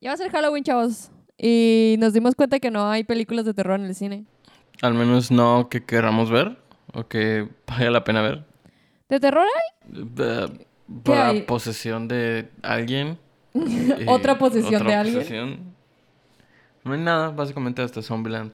[0.00, 1.10] Ya va a ser Halloween, chavos.
[1.36, 4.24] Y nos dimos cuenta que no hay películas de terror en el cine.
[4.82, 6.58] Al menos no que queramos ver
[6.94, 8.44] o que valga la pena ver.
[9.08, 10.00] ¿De terror hay?
[10.18, 10.66] Eh,
[11.02, 11.42] Por la hay?
[11.42, 13.18] posesión de alguien.
[13.54, 15.16] eh, Otra posesión otra de alguien.
[15.18, 15.74] posesión.
[16.84, 18.52] No hay nada, básicamente hasta Zombieland.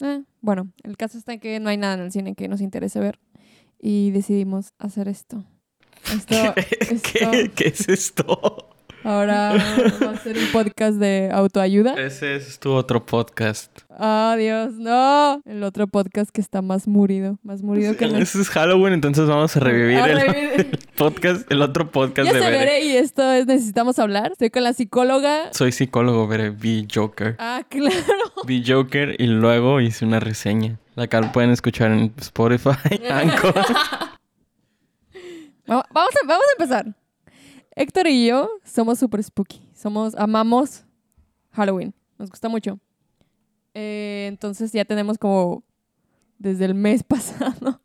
[0.00, 2.60] Eh, bueno, el caso está en que no hay nada en el cine que nos
[2.60, 3.20] interese ver.
[3.80, 5.44] Y decidimos hacer esto.
[6.12, 8.69] Esto, esto ¿Qué, qué es esto?
[9.04, 9.54] Ahora
[10.04, 11.94] va a ser un podcast de autoayuda.
[11.94, 13.70] Ese es tu otro podcast.
[14.02, 15.42] Ah, Dios, no.
[15.44, 17.38] El otro podcast que está más murido.
[17.42, 20.78] Más murido que el Ese es Halloween, entonces vamos a revivir A el revivir.
[20.96, 22.56] podcast, el otro podcast Ya de Bere.
[22.58, 24.32] veré y esto es Necesitamos hablar.
[24.32, 25.52] Estoy con la psicóloga.
[25.52, 26.50] Soy psicólogo, Bere.
[26.50, 27.36] Vi Joker.
[27.38, 27.96] Ah, claro.
[28.46, 30.78] Vi Joker y luego hice una reseña.
[30.96, 33.54] La cual pueden escuchar en Spotify, Anchor.
[35.70, 36.94] Va- Vamos a, vamos a empezar.
[37.76, 39.60] Héctor y yo somos super spooky.
[39.74, 40.84] Somos, amamos
[41.52, 41.94] Halloween.
[42.18, 42.78] Nos gusta mucho.
[43.74, 45.62] Eh, entonces ya tenemos como
[46.38, 47.80] desde el mes pasado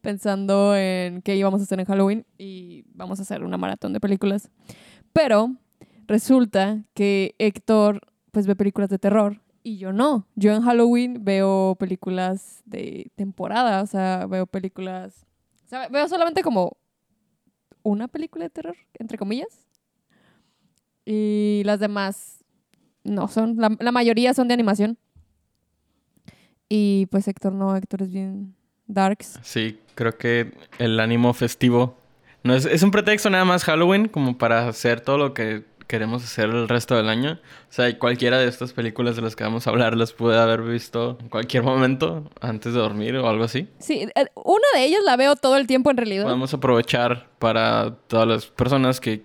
[0.00, 4.00] pensando en qué íbamos a hacer en Halloween y vamos a hacer una maratón de
[4.00, 4.50] películas.
[5.12, 5.54] Pero
[6.06, 10.26] resulta que Héctor pues ve películas de terror y yo no.
[10.34, 15.26] Yo en Halloween veo películas de temporada, o sea, veo películas...
[15.64, 16.76] O sea, veo solamente como
[17.82, 19.66] una película de terror, entre comillas.
[21.04, 22.44] Y las demás
[23.04, 24.98] no son, la, mayoría son de animación.
[26.68, 28.54] Y pues Héctor no, Héctor es bien
[28.86, 29.38] darks.
[29.42, 31.98] Sí, creo que el ánimo festivo
[32.44, 36.24] no es, es un pretexto nada más Halloween como para hacer todo lo que queremos
[36.24, 37.32] hacer el resto del año.
[37.32, 40.62] O sea, cualquiera de estas películas de las que vamos a hablar las pude haber
[40.62, 43.68] visto en cualquier momento antes de dormir o algo así.
[43.78, 46.24] Sí, eh, una de ellas la veo todo el tiempo en realidad.
[46.24, 49.24] Podemos aprovechar para todas las personas que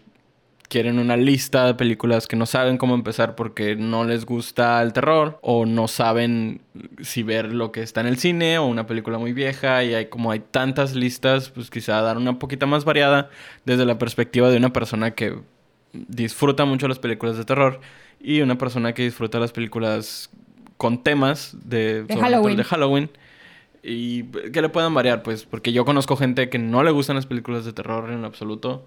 [0.68, 4.92] quieren una lista de películas que no saben cómo empezar porque no les gusta el
[4.92, 6.64] terror o no saben
[7.02, 10.08] si ver lo que está en el cine o una película muy vieja y hay
[10.08, 13.30] como hay tantas listas, pues quizá dar una poquita más variada
[13.64, 15.38] desde la perspectiva de una persona que
[15.94, 17.80] disfruta mucho las películas de terror
[18.20, 20.30] y una persona que disfruta las películas
[20.78, 22.58] con temas de, todo Halloween.
[22.58, 23.10] de Halloween
[23.84, 27.26] y que le puedan variar, pues, porque yo conozco gente que no le gustan las
[27.26, 28.86] películas de terror en absoluto,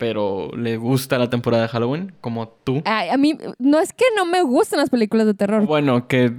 [0.00, 2.80] pero le gusta la temporada de Halloween, como tú.
[2.86, 5.66] Ay, a mí no es que no me gustan las películas de terror.
[5.66, 6.32] Bueno, que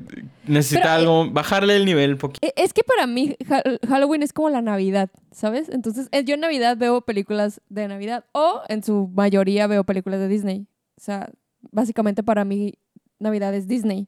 [0.48, 2.46] necesita Pero, eh, algo, bajarle el nivel un poquito.
[2.46, 5.70] E- Es que para mí Ha- Halloween es como la Navidad, ¿sabes?
[5.70, 10.20] Entonces eh, yo en Navidad veo películas de Navidad o en su mayoría veo películas
[10.20, 10.66] de Disney.
[10.98, 11.30] O sea,
[11.72, 12.74] básicamente para mí
[13.20, 14.08] Navidad es Disney.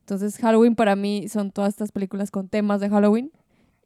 [0.00, 3.32] Entonces Halloween para mí son todas estas películas con temas de Halloween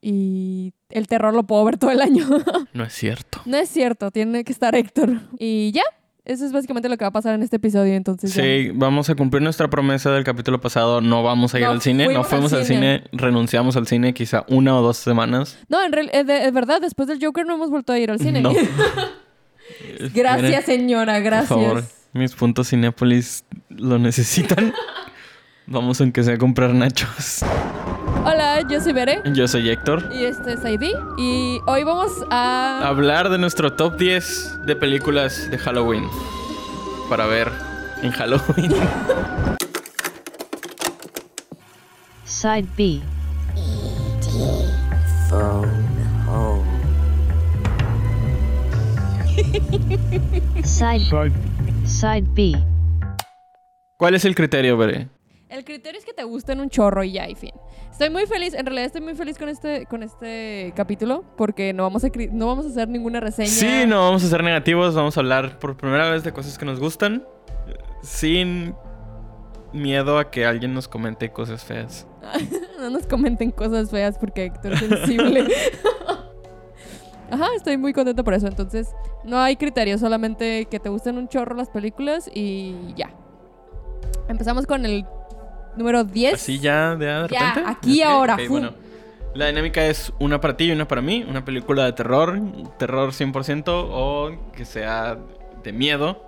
[0.09, 2.25] y el terror lo puedo ver todo el año.
[2.73, 3.41] No es cierto.
[3.45, 5.21] no es cierto, tiene que estar Héctor.
[5.39, 5.83] Y ya,
[6.25, 7.95] eso es básicamente lo que va a pasar en este episodio.
[7.95, 8.43] Entonces ya.
[8.43, 11.01] Sí, vamos a cumplir nuestra promesa del capítulo pasado.
[11.01, 12.05] No vamos a ir No al cine.
[12.05, 12.99] No fuimos al fuimos al cine.
[13.05, 13.11] cine.
[13.21, 15.59] Renunciamos al cine quizá una o dos semanas.
[15.69, 18.41] No, en real- eh, verdad, después del Joker no hemos vuelto a ir al cine.
[18.43, 18.53] No.
[20.15, 21.49] Gracias, señora, gracias.
[21.49, 24.73] Por favor, mis puntos Cinépolis lo necesitan.
[25.67, 27.43] Vamos aunque sea a comprar nachos.
[28.57, 30.09] Hola, yo soy Bere Yo soy Héctor.
[30.11, 32.89] y este es ID y hoy vamos a...
[32.89, 36.05] Hablar de nuestro top 10 de películas de Halloween.
[37.11, 37.53] Para ver
[38.03, 38.73] en Halloween.
[42.25, 43.03] Side B.
[50.65, 51.33] Side
[51.85, 52.55] Side B.
[53.99, 55.16] ¿Cuál es el criterio, Bere?
[55.49, 57.53] El criterio es que te gusten un chorro y ya, y fin.
[57.91, 61.85] Estoy muy feliz, en realidad estoy muy feliz con este, con este capítulo porque no
[61.85, 63.49] vamos, a, no vamos a hacer ninguna reseña.
[63.49, 64.95] Sí, no vamos a ser negativos.
[64.95, 67.25] Vamos a hablar por primera vez de cosas que nos gustan.
[68.03, 68.75] Sin
[69.73, 72.07] miedo a que alguien nos comente cosas feas.
[72.77, 75.49] No nos comenten cosas feas porque Héctor es sensible.
[77.31, 78.47] Ajá, estoy muy contenta por eso.
[78.47, 78.91] Entonces,
[79.25, 83.15] no hay criterio, solamente que te gusten un chorro las películas y ya.
[84.29, 85.07] Empezamos con el
[85.77, 86.35] número 10.
[86.35, 87.63] Así ya de, de Ya, repente.
[87.71, 88.53] aquí Ok, ahora, ok, fu.
[88.53, 88.75] bueno.
[89.35, 91.25] La dinámica es una para ti y una para mí.
[91.29, 92.41] Una película de terror,
[92.79, 95.19] terror 100% o que sea
[95.63, 96.23] de miedo.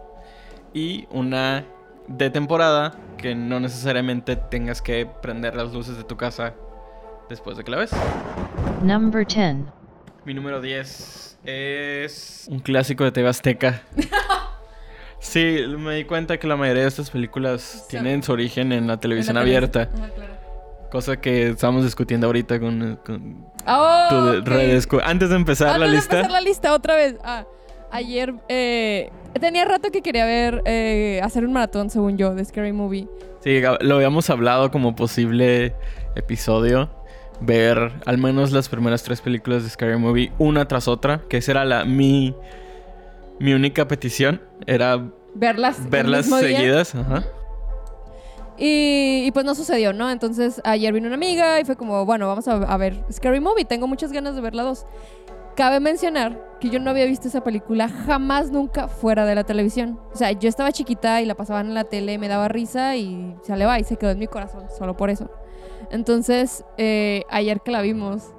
[0.75, 1.65] Y una
[2.07, 6.53] de temporada que no necesariamente tengas que prender las luces de tu casa
[7.31, 7.91] después de que la ves.
[8.83, 9.57] Number 10.
[10.27, 13.83] Mi número 10 es un clásico de TV Azteca.
[15.21, 18.99] Sí, me di cuenta que la mayoría de estas películas tienen su origen en la
[18.99, 19.89] televisión En la tele- abierta.
[19.95, 20.33] Ajá, claro.
[20.91, 25.87] Cosa que estamos discutiendo ahorita con, con Oh, tu de- Antes de empezar Antes la
[25.87, 26.17] de lista.
[26.17, 27.17] empezar la lista otra vez.
[27.25, 27.45] Ah,
[27.91, 29.11] ayer, eh,
[29.41, 33.07] tenía rato que quería ver, eh, hacer un maratón, según yo, de Scary Movie.
[33.45, 35.75] Sí, lo habíamos hablado como posible
[36.17, 36.89] episodio.
[37.41, 41.21] Ver al menos las primeras tres películas de Scary Movie una tras otra.
[41.29, 42.35] Que esa era la, mi,
[43.39, 44.43] mi única petición.
[44.67, 45.89] Era Verlas.
[45.89, 46.95] verlas seguidas.
[46.95, 47.25] Ajá.
[48.57, 50.11] Y, y pues no sucedió, ¿no?
[50.11, 53.65] Entonces ayer vino una amiga y fue como, bueno, vamos a, a ver Scary Movie.
[53.65, 54.85] Tengo muchas ganas de ver la dos.
[55.55, 59.99] Cabe mencionar que yo no había visto esa película jamás, nunca fuera de la televisión.
[60.13, 63.35] O sea, yo estaba chiquita y la pasaban en la tele, me daba risa y
[63.43, 65.31] se le va y se quedó en mi corazón, solo por eso.
[65.91, 68.33] Entonces, eh, ayer que la vimos,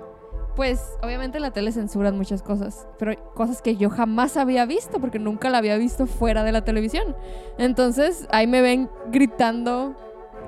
[0.60, 5.00] pues obviamente en la tele censuran muchas cosas, pero cosas que yo jamás había visto
[5.00, 7.16] porque nunca la había visto fuera de la televisión.
[7.58, 9.96] Entonces, ahí me ven gritando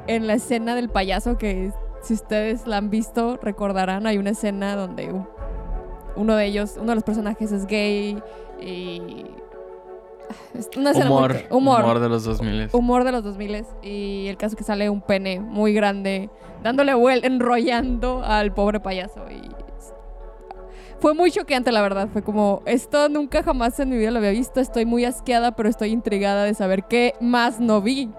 [0.07, 1.71] en la escena del payaso que
[2.01, 5.29] si ustedes la han visto recordarán, hay una escena donde un-
[6.17, 8.21] uno de ellos, uno de los personajes es gay
[8.59, 9.23] y
[10.75, 12.67] una escena humor, humor de los 2000.
[12.73, 16.29] humor de los 2000 y el caso que sale un pene muy grande
[16.63, 19.49] dándole vuelta, enrollando al pobre payaso y
[21.01, 24.29] fue muy choqueante la verdad, fue como esto nunca jamás en mi vida lo había
[24.31, 28.09] visto, estoy muy asqueada, pero estoy intrigada de saber qué más no vi.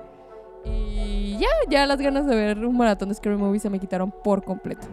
[0.65, 4.13] Y ya, ya las ganas de ver un maratón de Scary Movie se me quitaron
[4.23, 4.87] por completo.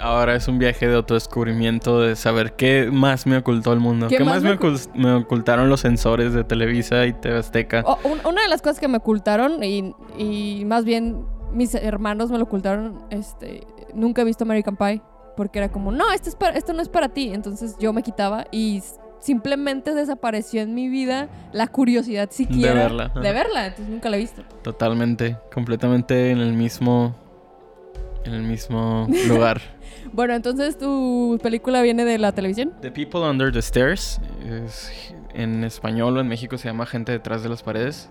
[0.00, 4.08] Ahora es un viaje de autodescubrimiento de saber qué más me ocultó el mundo.
[4.08, 7.38] ¿Qué ¿Qué, más más me me, ocul- me ocultaron los sensores de Televisa y TV
[7.38, 7.82] Azteca?
[7.86, 12.30] O- un- una de las cosas que me ocultaron, y, y más bien mis hermanos
[12.30, 15.00] me lo ocultaron, este, nunca he visto American Pie,
[15.36, 17.30] porque era como, no, esto, es para- esto no es para ti.
[17.32, 18.82] Entonces yo me quitaba y
[19.20, 23.20] simplemente desapareció en mi vida la curiosidad siquiera verla, ajá.
[23.20, 23.66] de verla.
[23.66, 24.42] Entonces nunca la he visto.
[24.62, 27.14] Totalmente, completamente en el mismo,
[28.24, 29.60] en el mismo lugar.
[30.12, 32.72] Bueno, entonces tu película viene de la televisión.
[32.82, 37.42] The People Under the Stairs, es- en español o en México se llama Gente detrás
[37.42, 38.10] de las paredes.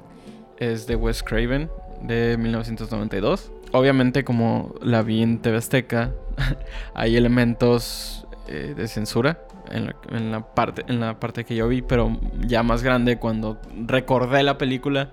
[0.58, 1.70] Es de Wes Craven,
[2.02, 3.52] de 1992.
[3.74, 6.14] Obviamente como la vi en TV Azteca,
[6.94, 13.18] hay elementos eh, de censura en la, parte, que yo vi, pero ya más grande
[13.18, 15.10] cuando recordé la película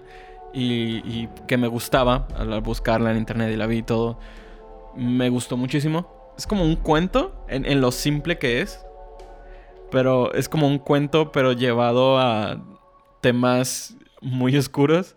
[0.53, 4.19] y, que me gustaba al buscarla en internet y la vi y todo.
[4.95, 6.33] Me gustó muchísimo.
[6.37, 8.85] Es como un cuento en, en lo simple que es.
[9.91, 12.63] Pero es como un cuento, pero llevado a
[13.21, 15.17] temas muy oscuros.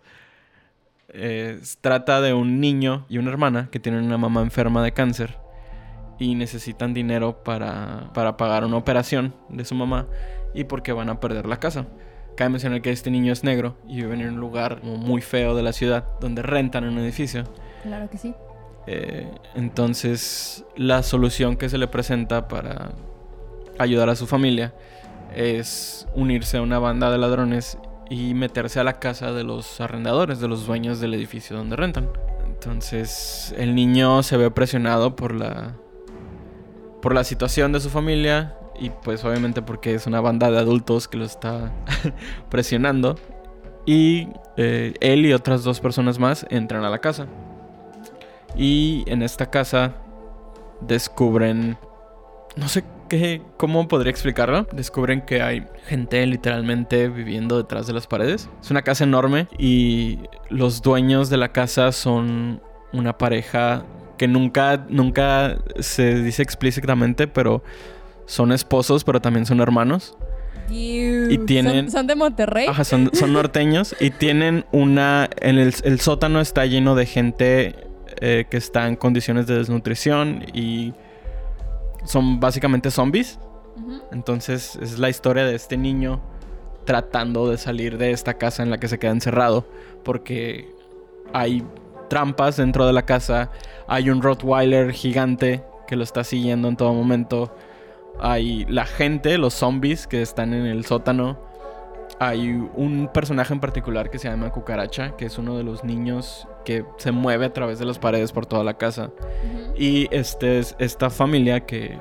[1.16, 5.38] Eh, trata de un niño y una hermana que tienen una mamá enferma de cáncer
[6.18, 10.08] y necesitan dinero para, para pagar una operación de su mamá
[10.54, 11.86] y porque van a perder la casa.
[12.36, 15.62] Cabe mencionar que este niño es negro y vive en un lugar muy feo de
[15.62, 17.44] la ciudad donde rentan un edificio.
[17.84, 18.34] Claro que sí.
[18.88, 22.90] Eh, entonces, la solución que se le presenta para
[23.78, 24.74] ayudar a su familia
[25.34, 27.78] es unirse a una banda de ladrones
[28.10, 32.10] y meterse a la casa de los arrendadores, de los dueños del edificio donde rentan.
[32.46, 35.76] Entonces, el niño se ve presionado por la
[37.02, 41.06] por la situación de su familia y pues obviamente porque es una banda de adultos
[41.06, 41.70] que lo está
[42.48, 43.16] presionando
[43.84, 47.26] y eh, él y otras dos personas más entran a la casa.
[48.56, 49.96] Y en esta casa
[50.80, 51.76] descubren.
[52.56, 52.84] No sé
[53.56, 54.66] ¿Cómo podría explicarlo?
[54.72, 58.48] Descubren que hay gente literalmente viviendo detrás de las paredes.
[58.62, 59.46] Es una casa enorme.
[59.58, 60.18] Y
[60.50, 62.60] los dueños de la casa son
[62.92, 63.84] una pareja
[64.18, 64.84] que nunca.
[64.88, 67.26] Nunca se dice explícitamente.
[67.28, 67.62] Pero
[68.26, 70.16] son esposos, pero también son hermanos.
[70.70, 72.66] Y tienen- ¿Son, son de Monterrey?
[72.68, 75.28] Ajá, son, son norteños y tienen una...
[75.40, 77.74] En el, el sótano está lleno de gente
[78.20, 80.94] eh, que está en condiciones de desnutrición y
[82.04, 83.38] son básicamente zombies.
[84.12, 86.20] Entonces es la historia de este niño
[86.84, 89.66] tratando de salir de esta casa en la que se queda encerrado
[90.04, 90.72] porque
[91.32, 91.64] hay
[92.08, 93.50] trampas dentro de la casa,
[93.88, 97.54] hay un Rottweiler gigante que lo está siguiendo en todo momento,
[98.20, 101.38] hay la gente, los zombies que están en el sótano,
[102.20, 106.46] hay un personaje en particular que se llama Cucaracha, que es uno de los niños
[106.64, 109.10] que se mueve a través de las paredes por toda la casa.
[109.76, 111.98] Y este es esta familia que.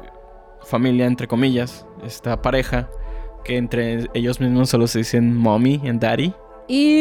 [0.65, 1.85] Familia entre comillas.
[2.05, 2.89] Esta pareja.
[3.43, 6.33] Que entre ellos mismos solo se dicen mommy and daddy.
[6.67, 6.97] Y,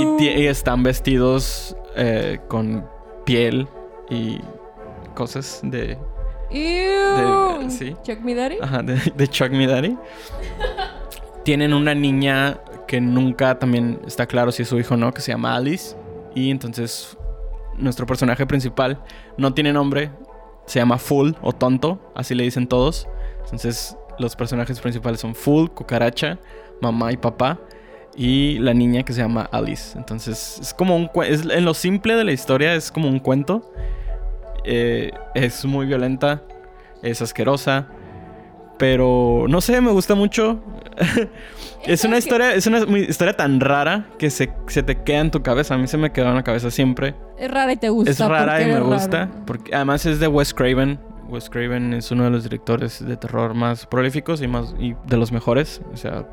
[0.00, 0.16] Ew.
[0.18, 2.84] y están vestidos eh, con
[3.24, 3.68] piel
[4.10, 4.40] y
[5.14, 5.96] cosas de.
[6.50, 7.60] Ew.
[7.62, 7.94] de- sí.
[8.02, 8.56] Chuck Me Daddy.
[8.60, 9.96] Ajá, de, de Chuck Me Daddy.
[11.46, 15.20] Tienen una niña que nunca también está claro si es su hijo o no, que
[15.20, 15.94] se llama Alice.
[16.34, 17.16] Y entonces
[17.76, 18.98] nuestro personaje principal
[19.38, 20.10] no tiene nombre,
[20.66, 23.06] se llama Full o Tonto, así le dicen todos.
[23.44, 26.40] Entonces los personajes principales son Full, Cucaracha,
[26.80, 27.60] Mamá y Papá.
[28.16, 29.96] y la niña que se llama Alice.
[29.96, 33.70] Entonces es como un es en lo simple de la historia es como un cuento.
[34.64, 36.42] Eh, es muy violenta,
[37.04, 37.86] es asquerosa,
[38.78, 40.60] pero no sé, me gusta mucho.
[41.86, 45.42] es una historia, es una historia tan rara que se, se te queda en tu
[45.42, 45.74] cabeza.
[45.74, 47.14] A mí se me quedó en la cabeza siempre.
[47.38, 48.10] Es rara y te gusta.
[48.10, 49.26] Es rara y me gusta.
[49.26, 49.44] raro.
[49.46, 50.98] Porque además es de Wes Craven.
[51.28, 55.16] Wes Craven es uno de los directores de terror más prolíficos y más y de
[55.16, 55.80] los mejores.
[55.92, 56.26] O sea,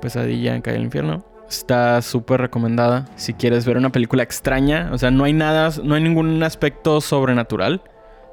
[0.00, 1.24] Pesadilla en Calle del Infierno.
[1.48, 3.06] Está súper recomendada.
[3.16, 4.90] Si quieres ver una película extraña.
[4.92, 7.82] O sea, no hay nada, no hay ningún aspecto sobrenatural.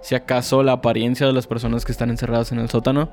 [0.02, 3.12] Si acaso la apariencia de las personas que están encerradas en el sótano.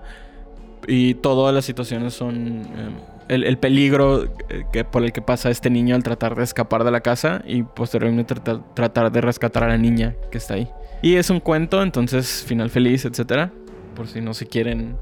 [0.89, 2.91] Y todas las situaciones son eh,
[3.29, 6.85] el, el peligro eh, que, por el que pasa este niño al tratar de escapar
[6.85, 10.69] de la casa y posteriormente tratar, tratar de rescatar a la niña que está ahí.
[11.03, 13.51] Y es un cuento, entonces final feliz, etcétera.
[13.95, 14.97] Por si no se quieren.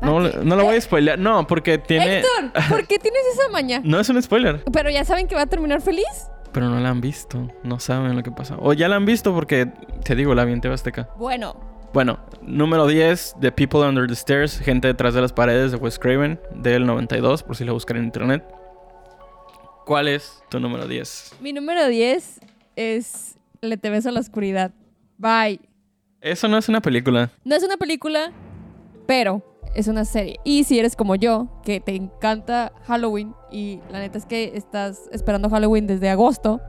[0.00, 0.38] No, ¿Para qué?
[0.44, 1.18] no lo voy a spoilear.
[1.18, 2.18] No, porque tiene.
[2.18, 3.80] Héctor, ¿por qué tienes esa maña?
[3.84, 6.06] No es un spoiler, Pero ya saben que va a terminar feliz.
[6.52, 7.48] pero no la han visto.
[7.64, 8.56] No saben lo que pasa.
[8.60, 9.66] O ya la han visto porque,
[10.04, 11.08] te digo, la vi en Azteca.
[11.18, 11.56] Bueno,
[11.92, 15.98] Bueno, número 10, The People Under the Stairs, Gente detrás de las paredes de Wes
[15.98, 18.44] Craven, del 92, por si la buscan en internet.
[19.86, 21.36] ¿Cuál es tu número 10?
[21.40, 22.40] mi número 10
[22.76, 24.72] es Le te beso a la oscuridad.
[25.16, 25.60] Bye.
[26.20, 27.30] Eso no es una película.
[27.44, 28.32] No es una película,
[29.06, 29.42] pero
[29.74, 30.38] es una serie.
[30.44, 35.08] Y si eres como yo, que te encanta Halloween y la neta es que estás
[35.10, 36.60] esperando Halloween desde agosto,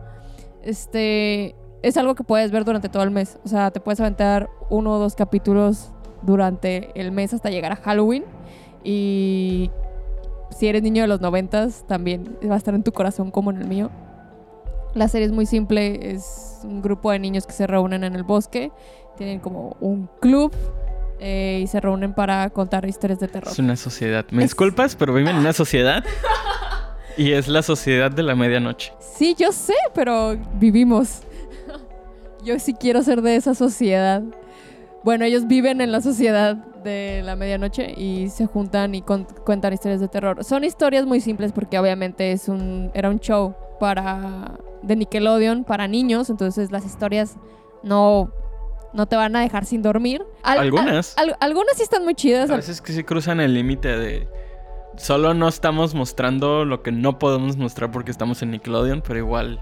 [0.64, 3.38] este es algo que puedes ver durante todo el mes.
[3.46, 7.76] O sea, te puedes aventar uno o dos capítulos durante el mes hasta llegar a
[7.78, 8.24] Halloween.
[8.84, 9.72] Y
[10.58, 13.58] si eres niño de los noventas, también va a estar en tu corazón como en
[13.62, 13.90] el mío.
[14.94, 18.24] La serie es muy simple, es un grupo de niños que se reúnen en el
[18.24, 18.72] bosque,
[19.18, 20.52] tienen como un club
[21.20, 23.52] eh, y se reúnen para contar historias de terror.
[23.52, 24.26] Es una sociedad.
[24.32, 26.04] Me Es- disculpas, pero viven en una sociedad.
[27.18, 28.94] Y es la sociedad de la medianoche.
[29.02, 31.24] Sí, yo sé, pero vivimos.
[32.44, 34.22] Yo sí quiero ser de esa sociedad.
[35.04, 40.00] Bueno, ellos viven en la sociedad de la medianoche y se juntan y cuentan historias
[40.02, 40.44] de terror.
[40.44, 45.88] Son historias muy simples porque obviamente es un era un show para de Nickelodeon para
[45.88, 47.36] niños, entonces las historias
[47.84, 48.32] no
[48.92, 50.26] no te van a dejar sin dormir.
[50.42, 51.18] Al- Algunas.
[51.18, 52.50] al- al- algunas sí están muy chidas.
[52.50, 54.28] A veces que sí cruzan el límite de...
[54.98, 59.62] Solo no estamos mostrando lo que no podemos mostrar porque estamos en Nickelodeon, pero igual...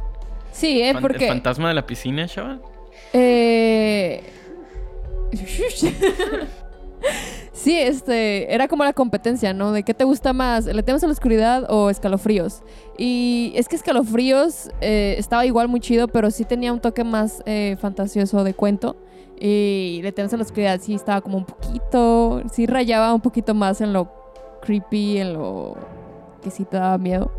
[0.57, 2.61] Sí, eh, Fan- porque ¿El fantasma de la piscina, chaval?
[3.13, 4.23] Eh...
[7.51, 9.71] sí, este, era como la competencia, ¿no?
[9.71, 12.63] De qué te gusta más, ¿le temes a la oscuridad o escalofríos?
[12.97, 17.43] Y es que escalofríos eh, estaba igual muy chido, pero sí tenía un toque más
[17.45, 18.97] eh, fantasioso de cuento.
[19.39, 23.53] Y le temes a la oscuridad sí estaba como un poquito, sí rayaba un poquito
[23.53, 24.11] más en lo
[24.63, 25.75] creepy, en lo
[26.41, 27.31] que sí te daba miedo.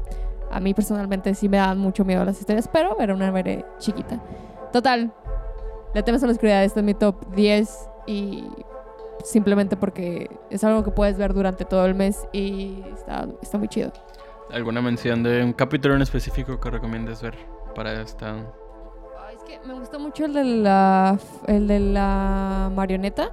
[0.50, 4.20] A mí personalmente sí me daban mucho miedo las historias, pero era una bebé chiquita.
[4.72, 5.12] Total,
[5.94, 8.44] le temes a la oscuridad, este es mi top 10 y
[9.24, 13.68] simplemente porque es algo que puedes ver durante todo el mes y está, está muy
[13.68, 13.92] chido.
[14.50, 17.34] ¿Alguna mención de un capítulo en específico que recomiendes ver
[17.74, 18.36] para esta...
[19.34, 23.30] Es que me gusta mucho el de la, el de la marioneta.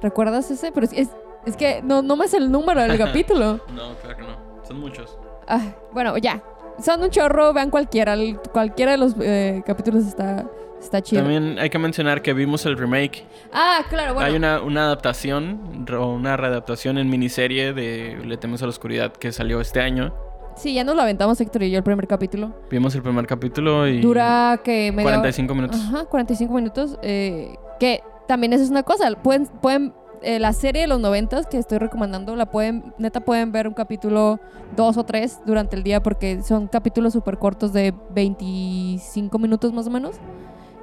[0.00, 0.70] ¿Recuerdas ese?
[0.70, 1.08] Pero es, es,
[1.44, 3.60] es que no, no me sé el número del capítulo.
[3.74, 4.36] No, claro que no.
[4.62, 5.18] Son muchos.
[5.48, 5.60] Ah,
[5.92, 6.42] bueno, ya.
[6.82, 8.12] Son un chorro, vean cualquiera.
[8.14, 10.46] el- cualquiera de los eh, capítulos está,
[10.80, 11.22] está chido.
[11.22, 13.24] También hay que mencionar que vimos el remake.
[13.52, 14.28] Ah, claro, bueno.
[14.28, 19.12] Hay una, una adaptación, re- una readaptación en miniserie de Le temes a la oscuridad
[19.12, 20.14] que salió este año.
[20.56, 22.52] Sí, ya nos lo aventamos Héctor y yo el primer capítulo.
[22.70, 24.00] Vimos el primer capítulo y...
[24.00, 25.80] Dura que media hora- 45 minutos.
[25.80, 26.98] Ajá, 45 minutos.
[27.02, 29.10] eh, que también eso es una cosa.
[29.22, 33.52] Pueden, pueden, eh, la serie de los 90 que estoy recomendando, la pueden, neta pueden
[33.52, 34.40] ver un capítulo,
[34.76, 39.86] dos o tres durante el día porque son capítulos súper cortos de 25 minutos más
[39.86, 40.16] o menos.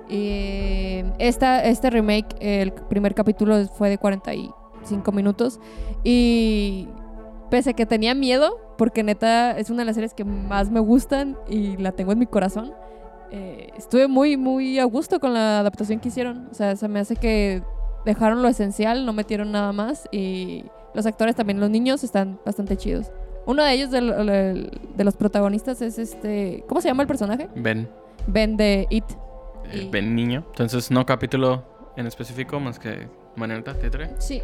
[0.09, 5.59] Eh, esta, este remake, el primer capítulo fue de 45 minutos
[6.03, 6.87] y
[7.49, 10.79] pese a que tenía miedo, porque neta es una de las series que más me
[10.79, 12.73] gustan y la tengo en mi corazón,
[13.31, 16.47] eh, estuve muy, muy a gusto con la adaptación que hicieron.
[16.51, 17.63] O sea, se me hace que
[18.05, 22.77] dejaron lo esencial, no metieron nada más y los actores también, los niños están bastante
[22.77, 23.11] chidos.
[23.45, 26.63] Uno de ellos, del- del- de los protagonistas, es este...
[26.67, 27.47] ¿Cómo se llama el personaje?
[27.55, 27.87] Ben,
[28.27, 29.03] Ben de It.
[29.71, 30.43] el Y- Ben niño.
[30.51, 31.63] Entonces no capítulo
[31.97, 34.09] en específico más que Maneta, Tetre.
[34.19, 34.41] Sí.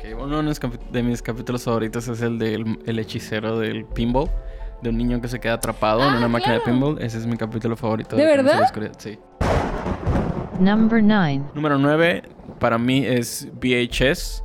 [0.00, 4.30] Que uno de mis, de capítulos favoritos es el del el hechicero del pinball.
[4.80, 7.02] De un niño que se queda atrapado en Ah, una máquina de pinball.
[7.02, 8.14] Ese es mi capítulo favorito.
[8.16, 8.60] ¿De la verdad?
[8.96, 9.18] Sí.
[10.60, 11.42] Number 9.
[11.54, 12.22] Número 9
[12.58, 14.42] para mí es VHS.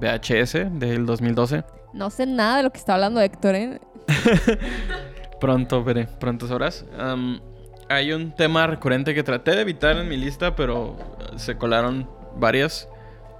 [0.00, 1.64] VHS del 2012.
[1.92, 3.80] No sé nada de lo que está hablando Héctor, ¿eh?
[5.40, 6.86] Pronto veré, pronto sabrás.
[6.98, 7.40] Am,
[7.88, 10.96] hay un tema recurrente que traté de evitar en mi lista, pero
[11.36, 12.88] se colaron varias.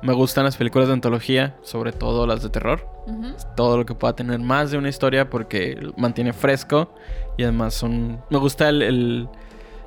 [0.02, 2.86] Me gustan las películas de antología, sobre todo las de terror.
[3.06, 3.34] Ujú.
[3.56, 6.94] Todo lo que pueda tener más de una historia porque mantiene fresco
[7.38, 8.20] y además son...
[8.28, 9.28] Me gusta el- el-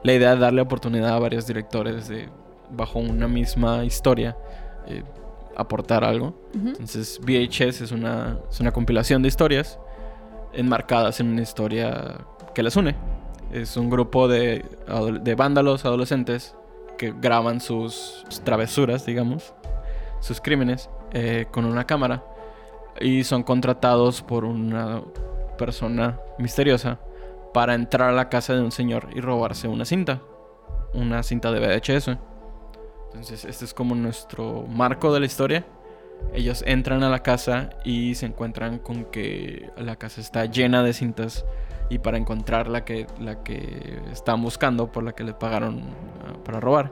[0.04, 2.30] la idea de darle oportunidad a varios directores de,
[2.72, 4.38] bajo una misma historia,
[4.88, 5.04] eh,
[5.56, 6.34] aportar algo.
[6.54, 9.80] Entonces VHS es una, es una compilación de historias
[10.54, 12.96] enmarcadas en una historia que las une.
[13.52, 14.66] Es un grupo de,
[15.22, 16.56] de vándalos adolescentes
[16.98, 19.54] que graban sus travesuras, digamos,
[20.20, 22.24] sus crímenes, eh, con una cámara
[23.00, 25.02] y son contratados por una
[25.58, 27.00] persona misteriosa
[27.54, 30.22] para entrar a la casa de un señor y robarse una cinta,
[30.94, 32.18] una cinta de VHS.
[33.18, 35.66] Entonces, este es como nuestro marco de la historia.
[36.34, 40.94] Ellos entran a la casa y se encuentran con que la casa está llena de
[40.94, 41.44] cintas
[41.90, 45.82] y para encontrar la que, la que están buscando, por la que les pagaron
[46.28, 46.92] ah, para robar,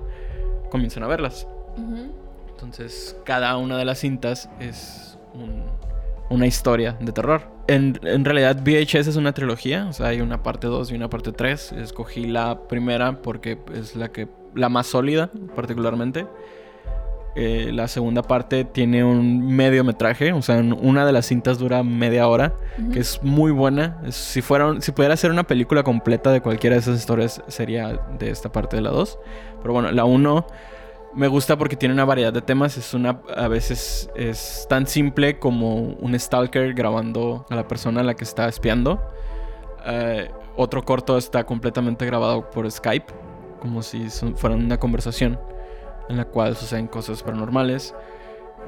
[0.71, 1.47] comienzan a verlas.
[1.77, 2.11] Ujú.
[2.49, 5.63] Entonces, cada una de las cintas es un-
[6.31, 7.43] una historia de terror.
[7.67, 9.85] En, en realidad, VHS es una trilogía.
[9.87, 11.73] O sea, hay una parte 2 y una parte 3.
[11.73, 16.25] Escogí la primera porque es la que la más sólida, particularmente.
[17.37, 20.31] Eh, la segunda parte tiene un mediometraje.
[20.31, 22.53] O sea, una de las cintas dura media hora.
[22.93, 24.01] Que es muy buena.
[24.09, 27.99] Si, fuera un- si pudiera ser una película completa de cualquiera de esas historias, sería
[28.17, 29.19] de esta parte de la 2.
[29.61, 30.47] Pero bueno, la 1
[31.13, 32.77] me gusta porque tiene una variedad de temas.
[32.77, 33.19] Es una.
[33.35, 38.23] A veces es tan simple como un stalker grabando a la persona a la que
[38.23, 39.01] está espiando.
[39.85, 43.11] Eh, otro corto está completamente grabado por Skype.
[43.65, 45.39] Como si son- fuera una conversación.
[46.07, 47.95] En la cual suceden cosas paranormales.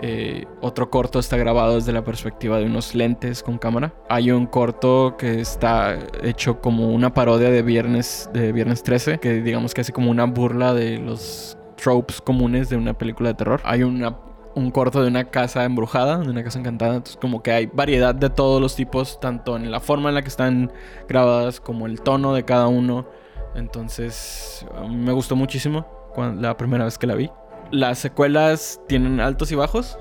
[0.01, 3.93] Eh, otro corto está grabado desde la perspectiva de unos lentes con cámara.
[4.09, 9.41] Hay un corto que está hecho como una parodia de Viernes, de Viernes 13, que
[9.41, 13.61] digamos que hace como una burla de los tropes comunes de una película de terror.
[13.63, 14.17] Hay una,
[14.55, 16.95] un corto de una casa embrujada, de una casa encantada.
[16.95, 20.21] Entonces como que hay variedad de todos los tipos, tanto en la forma en la
[20.23, 20.71] que están
[21.07, 23.07] grabadas como el tono de cada uno.
[23.57, 27.29] Entonces me gustó muchísimo cuan- la primera vez que la vi.
[27.71, 29.97] Las secuelas tienen altos y bajos,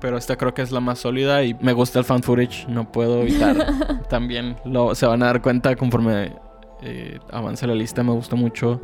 [0.00, 2.90] pero esta creo que es la más sólida y me gusta el fan footage, no
[2.90, 3.54] puedo evitar.
[4.08, 6.34] También lo, se van a dar cuenta conforme
[6.82, 8.80] eh, avance la lista, me gusta mucho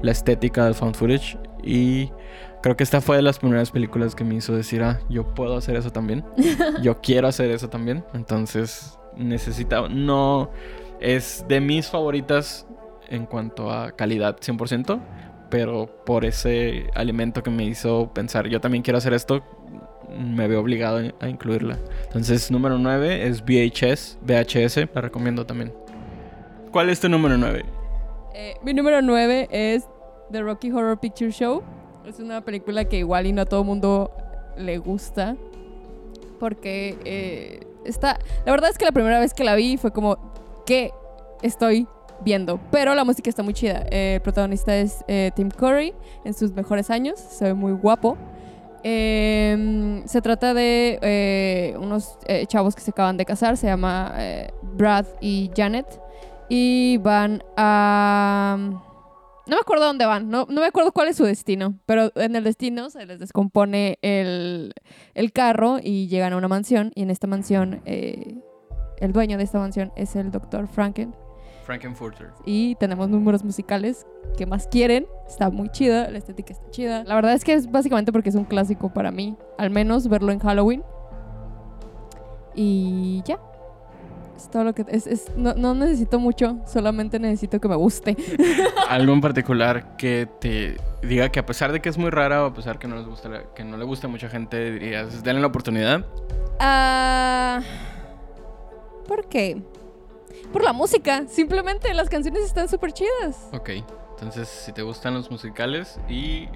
[0.00, 2.10] la estética del fan footage y
[2.62, 5.56] creo que esta fue de las primeras películas que me hizo decir, ah, yo puedo
[5.56, 6.24] hacer eso también,
[6.82, 10.50] yo quiero hacer eso también, entonces necesitaba, no
[11.00, 12.66] es de mis favoritas
[13.08, 15.00] en cuanto a calidad 100%,
[15.50, 19.42] pero por ese alimento que me hizo pensar, yo también quiero hacer esto,
[20.18, 21.78] me veo obligado a incluirla.
[22.06, 25.72] Entonces, número 9 es VHS, VHS, la recomiendo también.
[26.70, 27.64] ¿Cuál es tu número 9?
[28.34, 29.84] Eh, mi número 9 es
[30.32, 31.62] The Rocky Horror Picture Show.
[32.04, 34.10] Es una película que igual y no a todo mundo
[34.56, 35.36] le gusta.
[36.40, 38.18] Porque eh, está...
[38.44, 40.18] La verdad es que la primera vez que la vi fue como,
[40.66, 40.90] ¿qué
[41.42, 41.86] estoy
[42.22, 42.60] viendo?
[42.70, 43.84] Pero la música está muy chida.
[43.90, 47.18] Eh, el protagonista es eh, Tim Curry en sus mejores años.
[47.18, 48.16] Se ve muy guapo.
[48.82, 53.56] Eh, se trata de eh, unos chavos que se acaban de casar.
[53.56, 54.14] Se llama
[54.76, 56.00] Brad y Janet.
[56.48, 58.56] Y van a...
[59.46, 62.44] No me acuerdo dónde van, no, me acuerdo cuál es su destino, pero en el
[62.44, 64.72] destino se les descompone el,
[65.12, 69.58] el carro y llegan a una mansión y en esta mansión el dueño de esta
[69.58, 71.14] mansión es el doctor Franken
[71.64, 72.30] Frankenfurter.
[72.44, 77.04] y tenemos números musicales que más quieren, está muy chida, la estética está chida.
[77.04, 80.30] La verdad es que es básicamente porque es un clásico para mí, al menos verlo
[80.32, 80.82] en Halloween.
[82.54, 83.38] Y ya.
[84.36, 88.16] Es todo lo que es, es- no, no necesito mucho, solamente necesito que me guste.
[88.88, 92.46] ¿Algo en particular que te diga que a pesar de que es muy rara o
[92.46, 95.40] a pesar que no les gusta que no le gusta a mucha gente, dirías, denle
[95.40, 96.04] la oportunidad?
[96.58, 97.60] Ah,
[99.06, 99.62] ¿Por qué?
[100.54, 101.24] Por la música.
[101.28, 103.48] Simplemente las canciones están súper chidas.
[103.52, 103.70] Ok,
[104.14, 106.48] entonces si te gustan los musicales y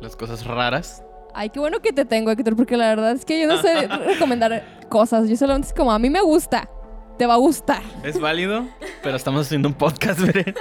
[0.00, 1.02] las cosas raras,
[1.38, 3.86] Ay, qué bueno que te tengo, Héctor, porque la verdad es que yo no sé
[4.06, 5.28] recomendar cosas.
[5.28, 6.68] Yo solamente es como, a mí me gusta.
[7.18, 7.82] Te va a gustar.
[8.04, 8.64] es válido,
[9.02, 10.54] pero estamos haciendo un podcast, veré.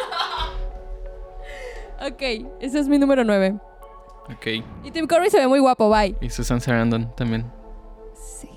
[2.01, 2.21] Ok,
[2.59, 3.55] ese es mi número 9.
[4.33, 4.47] Ok,
[4.83, 6.15] Y Tim Curry se ve muy guapo, bye.
[6.19, 7.45] y Susan Sarandon también.
[8.13, 8.49] Sí.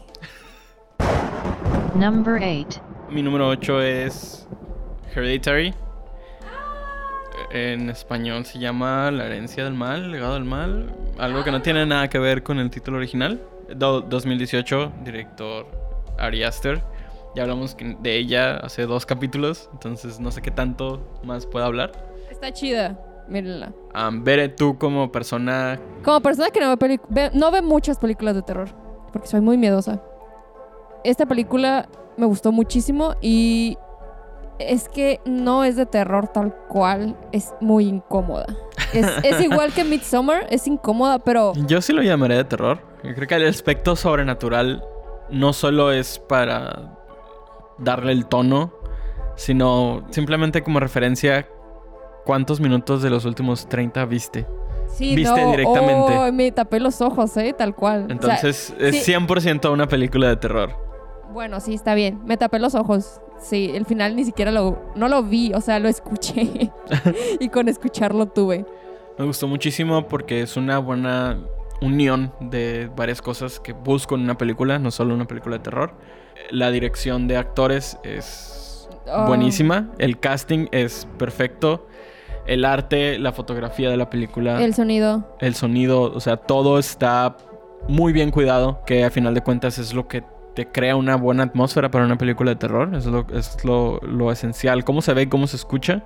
[1.95, 2.81] Number 8.
[3.11, 4.47] Mi número 8 es
[5.15, 5.75] Hereditary.
[7.51, 10.93] En español se llama La herencia del mal, legado del mal.
[11.19, 13.41] Algo que no tiene nada que ver con el título original.
[13.75, 15.67] Do- 2018, director
[16.19, 16.83] Ari Aster.
[17.35, 21.93] Ya hablamos de ella hace dos capítulos, entonces no sé qué tanto más puedo hablar.
[22.31, 22.99] Está chida.
[23.29, 23.73] Mírenla.
[24.23, 26.75] Bere, tú como persona, Como persona que no
[27.11, 28.69] ve- no ve muchas películas de terror,
[29.13, 30.01] porque soy muy miedosa.
[31.05, 33.79] Esta película me gustó muchísimo y
[34.59, 38.47] es que no es de terror tal cual, es muy incómoda.
[38.93, 42.81] Es, es igual que Midsommar, es incómoda, pero yo sí lo llamaré de terror.
[43.05, 44.85] Yo creo que el aspecto sobrenatural
[45.31, 46.97] no solo es para
[47.79, 48.73] darle el tono,
[49.37, 51.47] sino simplemente como referencia
[52.25, 54.47] cuántos minutos de los últimos 30 viste.
[54.89, 56.19] sí, Viste no, directamente.
[56.19, 58.03] oh, me tapé los ojos, eh, tal cual.
[58.03, 59.13] O sea, Entonces es sí.
[59.13, 60.88] 100% una película de terror.
[61.33, 62.21] Bueno, sí, está bien.
[62.25, 63.21] Me tapé los ojos.
[63.41, 66.73] Sí, el final ni siquiera lo, no lo vi, o sea, lo escuché.
[67.41, 68.67] y con escucharlo tuve.
[69.19, 71.39] Me gustó muchísimo porque es una buena
[71.81, 75.95] unión de varias cosas que busco en una película, no solo una película de terror.
[76.51, 78.59] La dirección de actores es
[79.11, 79.27] Oh.
[79.27, 81.87] buenísima, el casting es perfecto,
[82.47, 84.75] el arte, la fotografía de la película, El el...
[84.75, 85.27] sonido.
[85.55, 87.37] sonido, o sea, todo está
[87.89, 90.23] muy bien cuidado, que a final de cuentas es lo que
[90.59, 94.33] te crea una buena atmósfera para una película de terror, es lo, es lo, lo
[94.33, 94.83] esencial.
[94.83, 96.03] Cómo se ve y cómo se escucha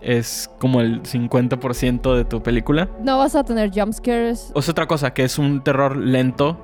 [0.00, 2.88] es como el 50% de tu película.
[3.00, 4.52] No vas a tener jumpscares.
[4.54, 6.60] O es otra cosa, que es un terror lento.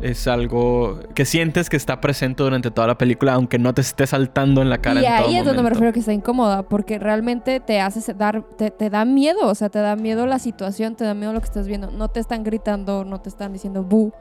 [0.00, 4.06] Es algo que sientes que está presente durante toda la película, aunque no te esté
[4.06, 5.02] saltando en la cara.
[5.02, 5.74] Y en todo ahí es donde me momento.
[5.74, 9.68] refiero que está incómoda, porque realmente te hace dar, te, te da miedo, o sea,
[9.68, 11.90] te da miedo la situación, te da miedo lo que estás viendo.
[11.90, 14.14] No te están gritando, no te están diciendo bu.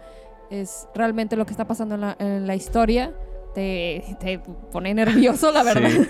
[0.49, 3.13] Es realmente lo que está pasando en la, en la historia.
[3.53, 4.39] Te, te
[4.71, 5.89] pone nervioso, la verdad.
[5.89, 6.07] Sí.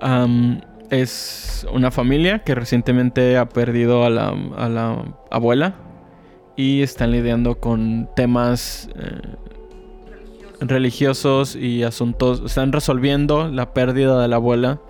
[0.00, 5.74] Am, es una familia que recientemente ha perdido a la, a la abuela
[6.56, 9.36] y están lidiando con temas eh,
[10.60, 12.42] religiosos y asuntos.
[12.44, 14.80] Están resolviendo la pérdida de la abuela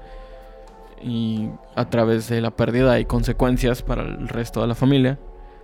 [1.03, 5.19] y a través de la pérdida hay consecuencias para el resto de la familia,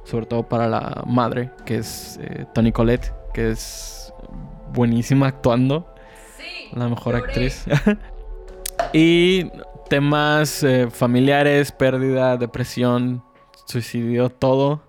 [0.07, 4.13] sobre todo para la madre, que es eh, Toni Collette, que es
[4.73, 5.93] buenísima actuando
[6.73, 7.65] la mejor actriz.
[8.93, 9.51] y
[9.89, 13.23] temas eh, familiares, pérdida, depresión,
[13.67, 14.87] suicidio, todo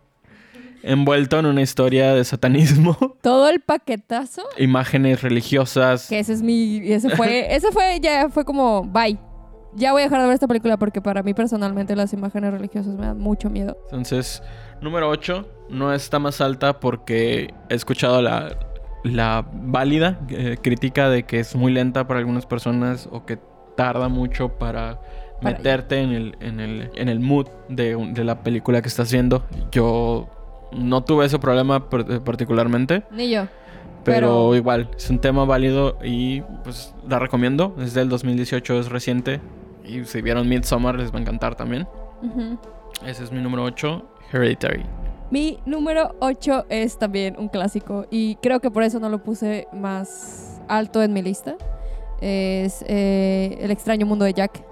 [0.84, 6.08] envuelto en una historia de satanismo, Todo el paquetazo, imágenes religiosas.
[6.08, 9.20] que ese es mi, ese fue, ese fue, ya fue como, bye.
[9.76, 12.96] Ya voy a dejar de ver esta película porque para mí personalmente las imágenes religiosas
[12.96, 13.78] me dan mucho miedo.
[13.86, 14.42] Entonces,
[14.82, 18.58] número 8 no está más alta porque he escuchado la,
[19.04, 23.38] la válida eh, crítica de que es muy lenta para algunas personas o que
[23.76, 25.00] tarda mucho para
[25.42, 29.12] Para- meterte en el, en el, en el mood de, de la película que estás
[29.12, 29.44] viendo.
[29.72, 30.28] Yo
[30.72, 33.44] no tuve ese problema par- particularmente, Ni yo.
[34.08, 37.76] Pero, Pero- igual, es un tema válido y pues la recomiendo.
[37.80, 39.40] Es del 2018, es reciente.
[39.86, 41.88] Y si vieron Midsommar les va a encantar también.
[43.06, 44.84] Ese es mi número 8, Hereditary.
[45.30, 49.68] Mi número 8 es también un clásico y creo que por eso no lo puse
[49.74, 51.56] más alto en mi lista.
[52.22, 54.64] Es eh, El extraño mundo de Jack.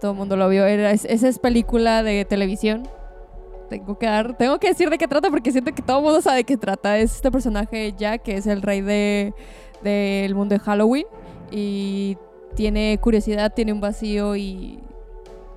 [0.00, 0.66] Todo el mundo lo vio.
[0.66, 2.82] Era, es- esa es película de televisión.
[3.78, 6.20] Tengo que, dar, tengo que decir de qué trata porque siento que todo el mundo
[6.20, 6.98] sabe de qué trata.
[6.98, 9.32] Es este personaje Jack, que es el rey de-
[9.82, 11.06] del mundo de Halloween.
[11.50, 12.16] Y
[12.54, 14.78] tiene curiosidad, tiene un vacío y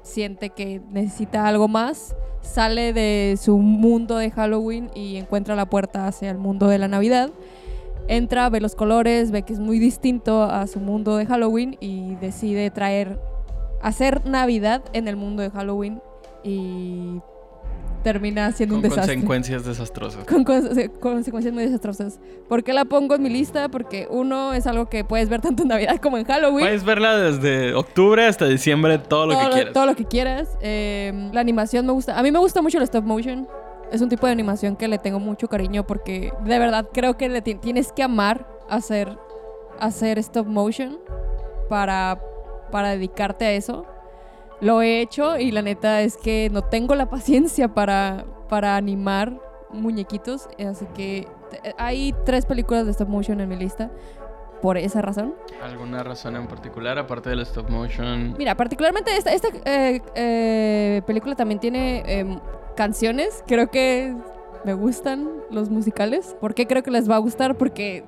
[0.01, 6.08] siente que necesita algo más sale de su mundo de Halloween y encuentra la puerta
[6.08, 7.32] hacia el mundo de la Navidad.
[8.08, 12.13] Entra, ve los colores, ve que es muy distinto a su mundo de Halloween y
[12.15, 13.19] decide traer,
[13.82, 16.01] hacer Navidad en el mundo de Halloween
[16.43, 17.19] y
[18.05, 19.15] termina siendo Con un desastre.
[19.15, 20.25] consecuencias desastrosas.
[20.25, 22.19] Con conse- consecuencias muy desastrosas.
[22.47, 23.67] ¿Por qué la pongo en mi lista?
[23.67, 27.17] Porque uno es algo que puedes ver tanto en Navidad como en Halloween Puedes verla
[27.17, 29.73] desde octubre hasta diciembre, todo lo que quieras.
[29.73, 30.55] todo lo que quieras.
[30.61, 32.17] Eh, la animación me gusta.
[32.17, 33.47] A mí me gusta mucho el stop motion.
[33.91, 37.27] Es un tipo de animación que le tengo mucho cariño porque de verdad creo que
[37.27, 39.17] le ti- tienes que amar hacer,
[39.79, 40.99] hacer stop motion
[41.69, 42.19] para,
[42.71, 43.85] para dedicarte a eso.
[44.61, 49.39] Lo he hecho y la neta es que no tengo la paciencia para, para animar
[49.71, 50.47] muñequitos.
[50.59, 53.91] Así que te- hay tres películas de stop motion en mi lista
[54.61, 55.35] por esa razón.
[55.61, 58.33] ¿Alguna razón en particular, aparte del stop motion?
[58.37, 62.39] Mira, particularmente esta, esta eh, eh, película también tiene em,
[62.75, 63.43] canciones.
[63.47, 64.15] Creo que
[64.63, 66.35] me gustan los musicales.
[66.39, 67.57] ¿Por qué creo que les va a gustar?
[67.57, 68.05] Porque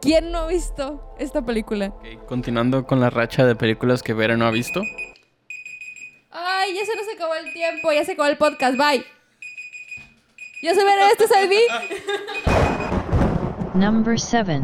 [0.00, 1.92] ¿quién no ha visto esta película?
[2.26, 4.80] Continuando con la racha de películas que Vera no ha visto.
[6.40, 9.04] Ay, ya se nos acabó el tiempo, ya se acabó el podcast, bye.
[10.62, 11.58] Yo soy Vera, este es Albi.
[13.74, 14.62] Number 7.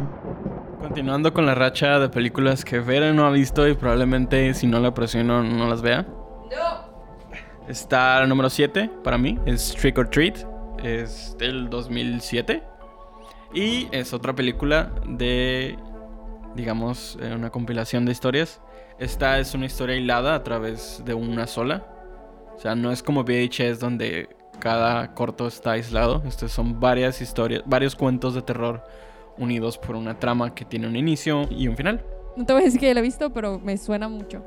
[0.80, 4.78] Continuando con la racha de películas que Vera no ha visto y probablemente si no
[4.78, 6.06] la presiono no las vea.
[7.68, 10.44] Está la número 7 para mí, es Trick or Treat.
[10.82, 12.62] Es del 2007.
[13.52, 15.76] Y es otra película de,
[16.54, 18.60] digamos, eh, una compilación de historias.
[18.98, 21.87] Esta es una historia hilada a través de una sola.
[22.54, 24.28] O sea, no es como VHS donde
[24.61, 26.22] cada corto está aislado.
[26.26, 28.85] Estos son varias historias, varios cuentos de terror
[29.37, 32.04] unidos por una trama que tiene un inicio y un final.
[32.37, 34.44] No te voy a decir que ya la he visto, pero me suena mucho.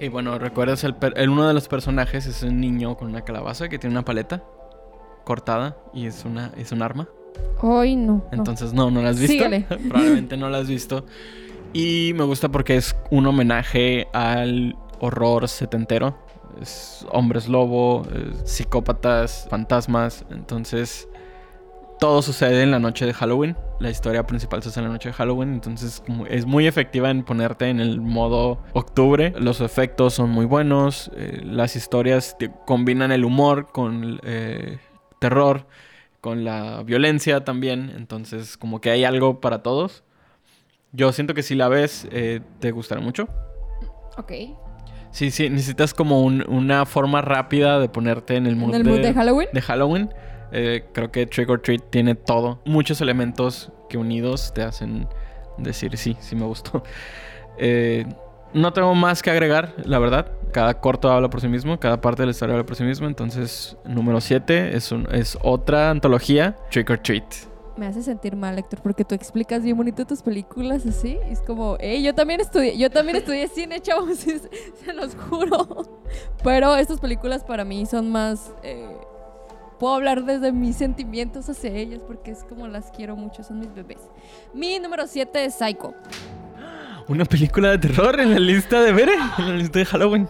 [0.00, 0.96] Y bueno, recuerdas el,
[1.28, 4.42] uno de los personajes es un niño con una calabaza que tiene una paleta
[5.24, 7.08] cortada y es una es un arma.
[7.60, 8.24] Hoy no.
[8.32, 9.34] Entonces no, no la has visto.
[9.34, 9.60] Sígale.
[9.88, 11.04] Probablemente no la has visto.
[11.72, 16.18] Y me gusta porque es un homenaje al horror setentero.
[16.60, 18.06] Es hombres lobo,
[18.44, 20.24] psicópatas, fantasmas.
[20.30, 21.08] Entonces
[21.98, 23.56] todo sucede en la noche de Halloween.
[23.80, 25.54] La historia principal sucede en la noche de Halloween.
[25.54, 29.32] Entonces es muy efectiva en ponerte en el modo octubre.
[29.38, 31.10] Los efectos son muy buenos.
[31.16, 34.78] eh, las historias combinan el humor con eh,
[35.20, 35.66] terror
[36.20, 37.92] con la violencia también.
[37.96, 40.04] Entonces, como que hay algo para todos.
[40.92, 43.26] Yo siento que si la ves, eh, te gustará mucho.
[44.18, 44.32] Ok.
[45.10, 48.84] Sí, sí, necesitas como un- una forma rápida de ponerte en el mood, ¿En el
[48.88, 49.48] mood de Halloween?
[49.52, 50.10] de Halloween.
[50.52, 52.60] Eh, creo que Trick or Treat tiene todo.
[52.66, 55.08] Muchos elementos que unidos te hacen
[55.58, 56.82] decir sí, sí me gustó.
[57.58, 58.06] Eh,
[58.54, 60.32] no tengo más que agregar, la verdad.
[60.54, 63.06] Cada corto habla por sí mismo, cada parte de la historia habla por sí mismo.
[63.06, 67.24] Entonces, número 7 es, un- es otra antología, Trick or Treat.
[67.76, 71.18] Me hace sentir mal, Héctor, porque tú explicas bien bonito tus películas así.
[71.28, 76.02] y es como, hey, yo también estudié, yo también estudié cine, chavos, se, los juro.
[76.44, 78.52] Pero estas películas para mí son más.
[78.62, 78.96] eh,
[79.82, 83.74] puedo hablar desde mis sentimientos hacia ellas porque es como las quiero mucho, son mis
[83.74, 83.98] bebés.
[84.54, 85.94] Mi número 7 es Psycho.
[87.08, 90.28] Una película de terror en la lista de Bere, en la lista de Halloween.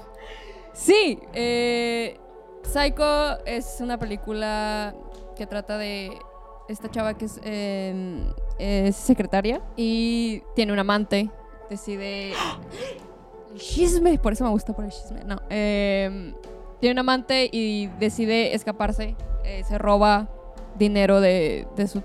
[0.73, 2.19] Sí, eh,
[2.63, 4.95] Psycho es una película
[5.37, 6.17] que trata de
[6.69, 8.25] esta chava que es, eh,
[8.59, 11.31] es secretaria y tiene un amante.
[11.71, 12.33] Decide.
[13.53, 15.25] El chisme, por eso me gusta por el chisme.
[15.25, 16.33] No, eh,
[16.81, 19.15] tiene un amante y decide escaparse.
[19.45, 20.31] eh, se roba
[20.79, 22.03] dinero de, de su,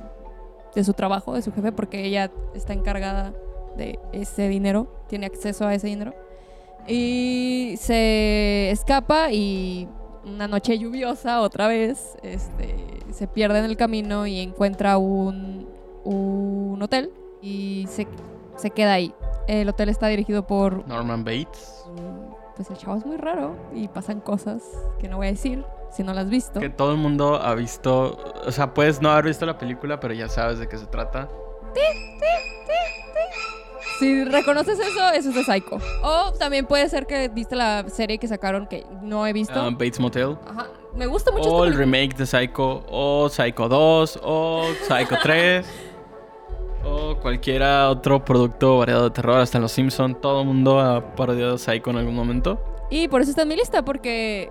[0.75, 3.33] de su trabajo, de su jefe, porque ella está encargada
[3.77, 6.13] de ese dinero, tiene acceso a ese dinero.
[6.85, 9.87] Y se escapa y
[10.27, 12.75] una noche lluviosa otra vez este,
[13.11, 15.67] se pierde en el camino y encuentra un,
[16.03, 17.11] un hotel
[17.41, 18.07] y se,
[18.55, 19.13] se queda ahí.
[19.47, 20.87] El hotel está dirigido por...
[20.87, 21.85] Norman Bates.
[22.55, 24.63] Pues el chavo es muy raro y pasan cosas
[24.99, 26.59] que no voy a decir si no las has visto.
[26.59, 28.17] Que todo el mundo ha visto.
[28.45, 31.29] O sea, puedes no haber visto la película, pero ya sabes de qué se trata.
[33.99, 35.77] Si reconoces eso, eso es de Psycho.
[36.03, 39.59] O también puede ser que viste la serie que sacaron que no he visto.
[39.59, 40.37] Ah, Bates Motel.
[40.47, 40.67] Ajá.
[40.95, 41.85] Me gusta mucho O esta el película.
[42.01, 42.83] remake de Psycho.
[42.89, 44.19] O Psycho 2.
[44.23, 45.65] O Psycho 3.
[46.85, 49.39] o cualquiera otro producto variado de terror.
[49.39, 50.15] Hasta Los Simpson.
[50.21, 52.59] Todo el mundo ha parodiado Psycho en algún momento.
[52.89, 54.49] Y por eso está en mi lista, porque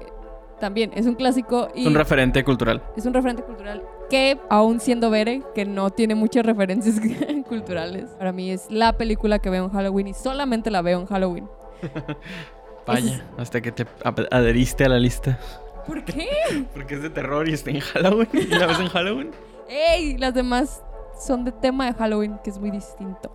[0.61, 2.83] también es un clásico y Es un referente cultural.
[2.97, 7.01] es un referente cultural que, aún siendo Bere, que no tiene muchas referencias
[7.49, 11.07] culturales, para mí es la película que veo en Halloween y solamente la veo en
[11.07, 11.49] Halloween.
[12.87, 13.87] Vaya, hasta que te
[14.31, 15.39] adheriste a la lista.
[15.87, 16.29] ¿Por qué?
[16.75, 18.29] Porque es de terror y está en Halloween.
[18.33, 19.31] ¿Y la ves en Halloween?
[19.69, 20.17] ¡Ey!
[20.19, 20.83] Las demás
[21.19, 23.33] son de tema de Halloween, que es muy distinto.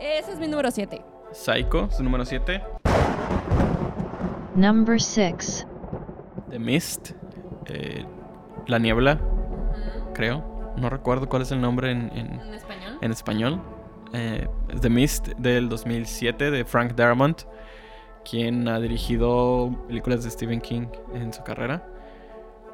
[0.00, 1.02] Ese es mi número 7.
[1.32, 2.62] Psycho, su número 7.
[4.54, 5.66] Number 6.
[6.50, 7.10] The Mist.
[7.66, 8.04] eh,
[8.66, 9.20] la niebla,
[10.14, 10.72] creo.
[10.76, 12.98] No recuerdo cuál es el nombre en, en- ¿En español?
[13.02, 13.62] en español.
[14.12, 14.48] Eh,
[14.80, 17.42] The Mist del 2007 de Frank Darabont,
[18.28, 21.86] quien ha dirigido películas de Stephen King en su carrera.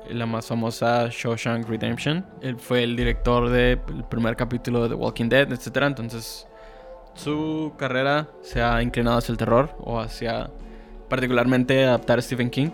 [0.09, 2.25] La más famosa, Shawshank Redemption.
[2.41, 5.77] Él fue el director del primer capítulo de The Walking Dead, etc.
[5.83, 6.47] Entonces,
[7.15, 10.51] su carrera se ha inclinado hacia el terror o hacia
[11.09, 12.71] particularmente adaptar a Stephen King.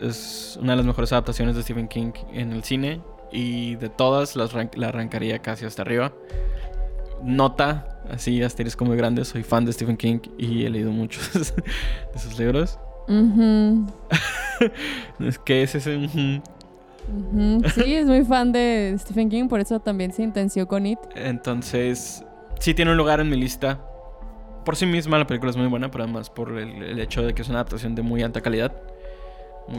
[0.00, 3.00] Es una de las mejores adaptaciones de Stephen King en el cine
[3.34, 6.12] y de todas las la arrancaría casi hasta arriba.
[7.22, 11.32] Nota, así asterisco muy grande, soy fan de Stephen King y he leído muchos
[12.12, 12.78] de sus libros.
[13.08, 13.86] Ujú,
[15.20, 16.40] Es que ese es ujú.
[17.74, 20.98] Sí, es muy fan de Stephen King, por eso también se intenció con It.
[21.16, 22.24] Entonces,
[22.60, 23.80] sí tiene un lugar en mi lista.
[24.64, 27.34] Por sí misma la película es muy buena, pero además por el, el hecho de
[27.34, 28.72] que es una adaptación de muy alta calidad.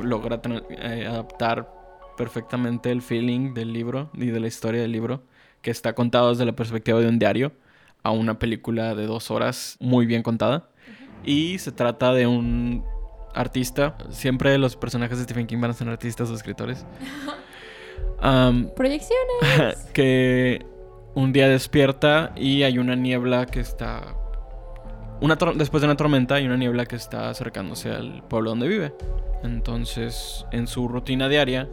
[0.04, 0.40] Logra
[0.70, 1.85] eh, adaptar
[2.18, 5.24] perfectamente el feeling del libro y de la historia del libro,
[5.62, 7.52] que está contado desde la perspectiva de un diario,
[8.04, 10.70] a una película de dos horas muy bien contada.
[11.24, 12.86] Y se trata de un
[13.34, 13.98] artista.
[14.10, 16.86] Siempre los personajes de Stephen King van a ser artistas o escritores.
[18.76, 19.76] Proyecciones.
[19.94, 20.66] que
[21.16, 24.16] un día despierta y hay una niebla que está...
[25.22, 28.94] Una después de una tormenta hay una niebla que está acercándose al pueblo donde vive.
[29.44, 31.70] Entonces, en su rutina diaria,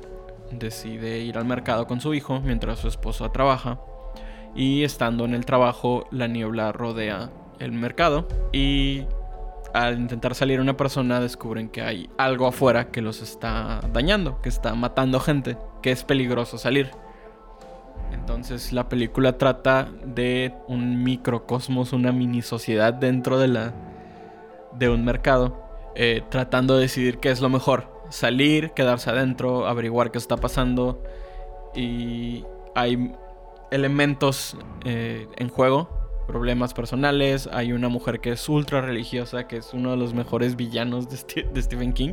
[0.53, 3.81] decide ir al mercado con su hijo mientras su esposa trabaja.
[4.55, 8.29] Y estando en el trabajo, la niebla rodea el mercado.
[8.53, 9.05] Y
[9.73, 14.49] al intentar salir una persona, descubren que hay algo afuera que los está dañando, que
[14.49, 16.91] está matando gente, que es peligroso salir.
[18.13, 23.73] Entonces la película trata de un microcosmos, una mini sociedad dentro de la
[24.75, 25.63] de un mercado,
[25.95, 31.03] eh, tratando de decidir qué es lo mejor, salir, quedarse adentro, averiguar qué está pasando
[31.75, 32.45] y
[32.75, 33.13] hay
[33.71, 35.89] elementos eh, en juego,
[36.27, 40.55] problemas personales, hay una mujer que es ultra religiosa, que es uno de los mejores
[40.55, 42.13] villanos de, Ste- de Stephen King,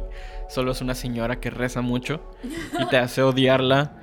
[0.50, 2.22] solo es una señora que reza mucho
[2.80, 3.96] y te hace odiarla.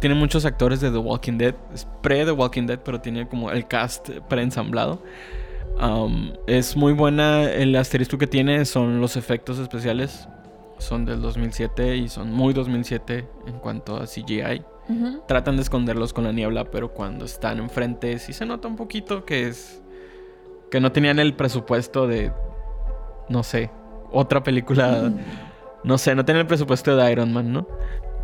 [0.00, 1.54] Tiene muchos actores de The Walking Dead.
[1.72, 5.00] Es pre-The Walking Dead, pero tiene como el cast preensamblado.
[5.80, 7.44] Um, es muy buena.
[7.44, 10.26] El asterisco que tiene son los efectos especiales.
[10.80, 14.64] Son del 2007 y son muy 2007 en cuanto a CGI.
[15.28, 19.24] Tratan de esconderlos con la niebla, pero cuando están enfrente sí se nota un poquito
[19.24, 19.82] que es...
[20.70, 22.32] Que no tenían el presupuesto de...
[23.28, 23.70] No sé.
[24.10, 25.12] Otra película...
[25.84, 27.68] No sé, no tiene el presupuesto de Iron Man, ¿no?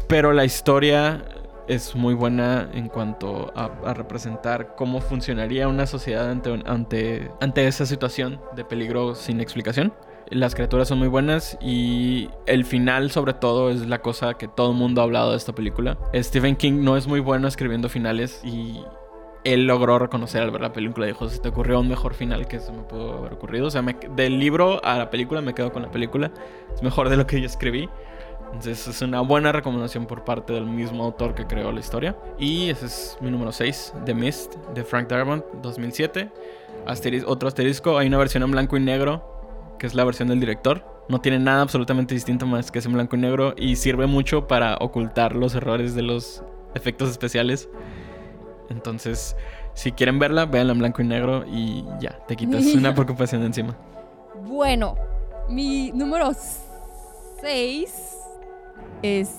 [0.08, 1.24] Pero la historia
[1.68, 7.66] es muy buena en cuanto a, a representar cómo funcionaría una sociedad ante, ante, ante
[7.66, 9.92] esa situación de peligro sin explicación.
[10.30, 14.72] Las criaturas son muy buenas y el final sobre todo es la cosa que todo
[14.72, 15.96] el mundo ha hablado de esta película.
[16.14, 18.80] Stephen King no es muy bueno escribiendo finales y
[19.44, 21.06] él logró reconocer al ver la película.
[21.06, 23.68] Dijo, se te ocurrió un mejor final que eso me pudo haber ocurrido.
[23.68, 26.32] O sea, me- del libro a la película me quedo con la película.
[26.74, 27.88] Es mejor de lo que yo escribí.
[28.46, 32.16] Entonces es una buena recomendación por parte del mismo autor que creó la historia.
[32.36, 36.30] Y ese es mi número 6, The Mist, de Frank Darabont, 2007.
[36.86, 39.35] Asteris- otro asterisco, hay una versión en blanco y negro,
[39.78, 40.84] que es la versión del director.
[41.08, 44.46] No tiene nada absolutamente distinto más que es en blanco y negro y sirve mucho
[44.46, 46.42] para ocultar los errores de los
[46.74, 47.68] efectos especiales.
[48.68, 49.36] Entonces,
[49.74, 53.46] si quieren verla, véanla en blanco y negro y ya, te quitas una preocupación de
[53.48, 53.76] encima.
[54.44, 54.96] Bueno,
[55.48, 56.32] mi número
[57.40, 58.16] 6
[59.02, 59.30] es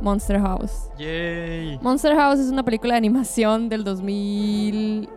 [0.00, 0.90] Monster House.
[0.98, 1.78] Yay.
[1.80, 5.08] Monster House es una película de animación del 2000.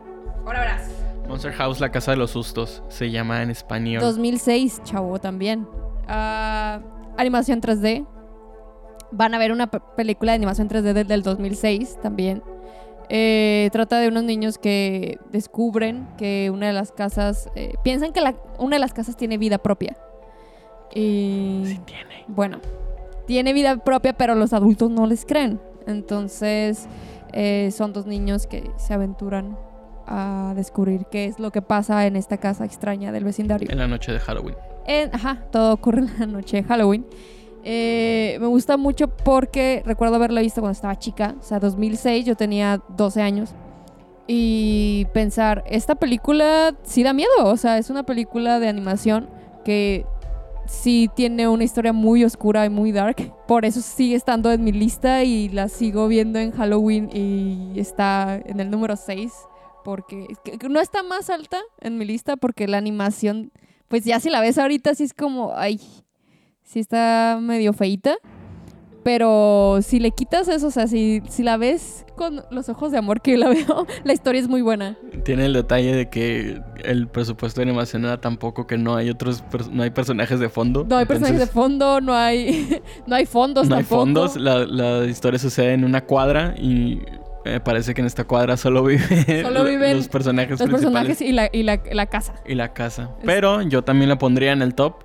[0.46, 1.07] Ahora verás.
[1.28, 4.02] Monster House, la casa de los sustos, se llama en español.
[4.02, 5.68] 2006, chavo, también.
[6.08, 6.80] Ah,
[7.18, 8.06] animación 3D.
[9.12, 12.44] Van a ver una pe- película de animación 3D del, del 2006 también.
[13.10, 17.50] Eh, trata de unos niños que descubren que una de las casas.
[17.56, 19.98] eh, piensan que la- una de las casas tiene vida propia.
[20.94, 21.63] Y.
[21.66, 22.24] Sí tiene.
[22.28, 22.60] Bueno,
[23.26, 25.60] tiene vida propia, pero los adultos no les creen.
[25.86, 26.88] Entonces,
[27.34, 29.58] eh, son dos niños que se aventuran
[30.08, 33.67] a descubrir qué es lo que pasa en esta casa extraña del vecindario.
[33.72, 34.56] En la noche de Halloween.
[34.86, 37.06] En- ajá, todo ocurre en la noche de Halloween.
[37.63, 42.36] Eh, me gusta mucho porque recuerdo haberla visto cuando estaba chica, o sea, 2006, yo
[42.36, 43.54] tenía 12 años.
[44.28, 49.30] Y pensar, esta película sí da miedo, o sea, es una película de animación
[49.63, 50.06] que
[50.65, 53.34] sí tiene una historia muy oscura y muy dark.
[53.48, 58.36] Por eso sigue estando en mi lista y la sigo viendo en Halloween y está
[58.46, 59.34] en el número 6.
[59.88, 63.54] Porque que- que no está más alta en mi lista porque la animación,
[63.88, 65.80] pues ya si la ves ahorita sí es como, ay,
[66.62, 68.15] sí está medio feita.
[69.04, 72.97] Pero si le quitas eso, o sea, si, si la ves con los ojos de
[72.97, 74.97] amor que yo la veo, la historia es muy buena.
[75.23, 79.10] Tiene el detalle de que el presupuesto de animación era tan poco que no hay
[79.10, 80.86] otros no hay personajes de fondo.
[80.89, 84.02] No hay personajes de fondo, no hay, no hay fondos No hay tampoco.
[84.02, 87.00] fondos, la, la historia sucede en una cuadra y
[87.48, 91.22] me parece que en esta cuadra solo viven Solo viven los personajes Los principales personajes
[91.22, 92.36] y la, y la, la casa.
[92.46, 93.12] y la casa.
[93.24, 95.04] Pero yo también la pondría en el top.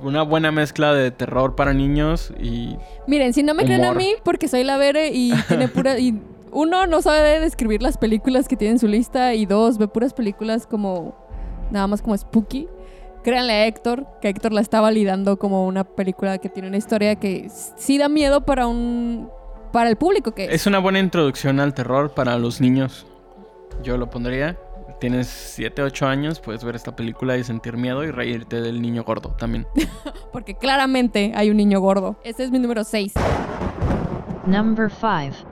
[0.00, 4.14] Una buena mezcla de terror para niños y Miren, si no me creen a mí,
[4.22, 5.98] porque soy la Vere y tiene pura.
[5.98, 6.20] Y
[6.52, 9.34] uno, no sabe describir las películas que tiene en su lista.
[9.34, 11.16] Y dos, ve puras películas como.
[11.70, 12.68] Nada más como spooky.
[13.24, 17.16] Créanle a Héctor, que Héctor la está validando como una película que tiene una historia
[17.16, 19.30] que sí da miedo para un.
[19.72, 23.06] Para el público que es una buena introducción al terror para los niños.
[23.82, 24.58] Yo lo pondría.
[25.00, 29.02] Tienes 7, 8 años, puedes ver esta película y sentir miedo y reírte del niño
[29.02, 29.66] gordo también.
[30.32, 32.16] Porque claramente hay un niño gordo.
[32.22, 33.14] Este es mi número 6.
[34.46, 35.48] Number 5.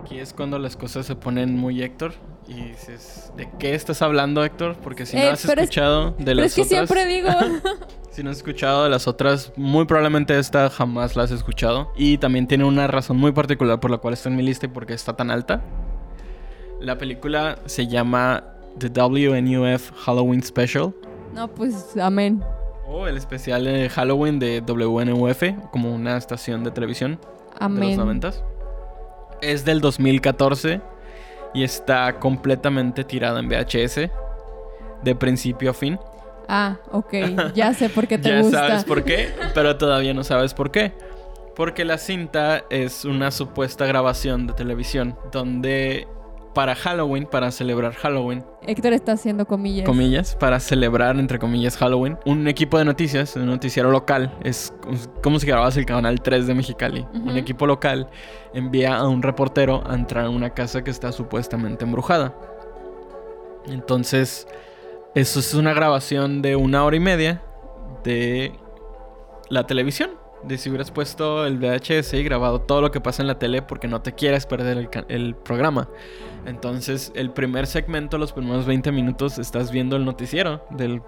[0.00, 2.14] Aquí es cuando las cosas se ponen muy Héctor.
[2.46, 4.76] Y dices, ¿de qué estás hablando, Héctor?
[4.82, 6.68] Porque si Eh, no has pero es- escuchado de Pero las es que otras...
[6.88, 7.28] siempre digo...
[8.14, 11.90] Si no has escuchado de las otras, muy probablemente esta jamás la has escuchado.
[11.96, 14.68] Y también tiene una razón muy particular por la cual está en mi lista y
[14.68, 15.64] por qué está tan alta.
[16.78, 18.44] La película se llama
[18.78, 20.94] The WNUF Halloween Special.
[21.34, 22.40] no, pues amén.
[22.86, 27.96] O el especial de Halloween de WNUF, como una estación de televisión de los Amén.
[27.96, 28.30] 90
[29.42, 30.80] Es del 2014
[31.52, 34.08] y está completamente tirada en VHS.
[35.02, 35.98] De principio a fin.
[36.48, 37.12] Ah, ok.
[37.54, 38.68] Ya sé por qué te ya gusta.
[38.68, 40.92] sabes por qué, pero todavía no sabes por qué.
[41.56, 46.08] Porque la cinta es una supuesta grabación de televisión donde
[46.52, 49.84] para Halloween, para celebrar Halloween, Héctor está haciendo comillas.
[49.84, 54.72] comillas, para celebrar entre comillas Halloween, un equipo de noticias, un noticiero local, es
[55.20, 57.06] como si grababas el canal 3 de Mexicali.
[57.12, 58.08] Un equipo local
[58.52, 62.32] envía a un reportero a entrar a una casa que está supuestamente embrujada.
[63.66, 64.46] Entonces,
[65.14, 67.42] eso es una grabación de una hora y media
[68.02, 68.52] de
[69.48, 70.10] la televisión.
[70.42, 73.62] De si hubieras puesto el VHS y grabado todo lo que pasa en la tele
[73.62, 75.88] porque no te quieres perder el, programa.
[76.44, 81.00] Entonces, el primer segmento, los primeros 20 minutos, estás viendo el noticiero del,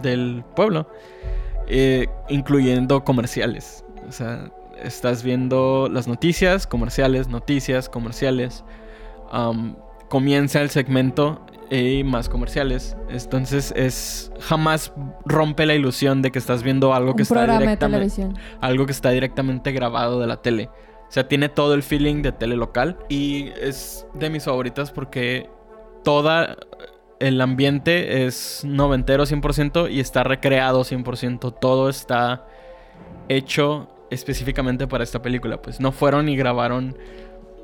[0.00, 0.88] del pueblo,
[1.66, 3.84] eh, incluyendo comerciales.
[4.08, 4.50] O sea,
[4.82, 8.64] estás viendo las noticias, comerciales, noticias, comerciales.
[10.08, 12.96] Comienza el segmento y más comerciales.
[13.08, 14.92] Entonces, es jamás
[15.24, 18.28] rompe la ilusión de que estás viendo algo un que está directamente
[18.60, 20.70] algo que está directamente grabado de la tele.
[21.08, 25.48] O sea, tiene todo el feeling de tele local y es de mis favoritas porque
[26.02, 26.56] toda
[27.20, 31.58] el ambiente es noventero 100% y está recreado 100%.
[31.60, 32.46] Todo está
[33.28, 35.62] hecho específicamente para esta película.
[35.62, 36.96] Pues no fueron y grabaron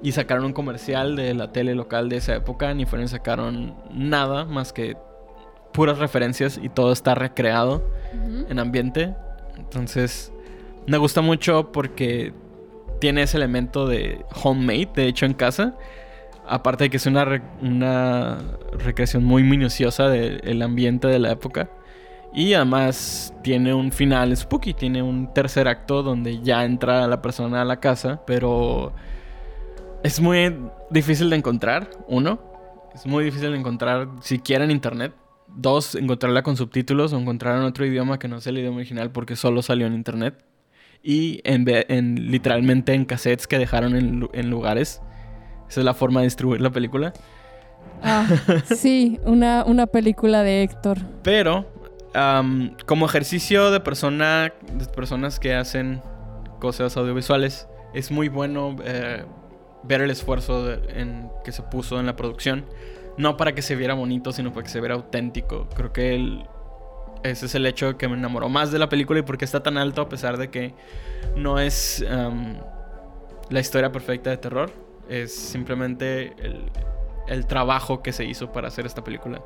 [0.02, 4.44] y sacaron un comercial de la tele local de esa época, ni fueron sacaron nada
[4.44, 4.96] más que
[5.72, 8.46] puras referencias y todo está recreado Ujú.
[8.48, 9.14] en ambiente.
[9.56, 10.32] Entonces,
[10.86, 12.32] me gusta mucho porque
[13.00, 15.74] tiene ese elemento de homemade, de hecho en casa.
[16.48, 18.38] Aparte de que es una, re- una
[18.72, 21.70] recreación muy minuciosa del ambiente de la época.
[22.34, 27.62] Y además tiene un final spooky, tiene un tercer acto donde ya entra la persona
[27.62, 28.92] a la casa, pero
[30.02, 30.54] es muy
[30.90, 32.40] difícil de encontrar, uno.
[32.94, 35.12] Es muy difícil de encontrar siquiera en internet.
[35.54, 39.10] Dos, encontrarla con subtítulos o encontrarla en otro idioma que no sea el idioma original
[39.10, 40.44] porque solo salió en internet.
[41.02, 45.02] Y en, literalmente en cassettes que dejaron en, lu- en lugares.
[45.68, 47.12] Esa es la forma de distribuir la película.
[48.02, 48.26] Ah,
[48.64, 50.98] sí, una, una película de Héctor.
[51.22, 51.66] Pero,
[52.14, 56.02] am, como ejercicio de, persona, de personas que hacen
[56.60, 59.24] cosas audiovisuales, es muy bueno eh,
[59.82, 62.64] ver el esfuerzo en, que se puso en la producción.
[63.18, 65.68] No para que se viera bonito, sino para que se viera auténtico.
[65.74, 66.44] Creo que
[67.22, 69.76] ese es el hecho que me enamoró más de la película y porque está tan
[69.76, 70.74] alto a pesar de que
[71.36, 72.56] no es am,
[73.50, 74.72] la historia perfecta de terror.
[75.08, 76.70] Es simplemente el,
[77.28, 79.42] el trabajo que se hizo para hacer esta película.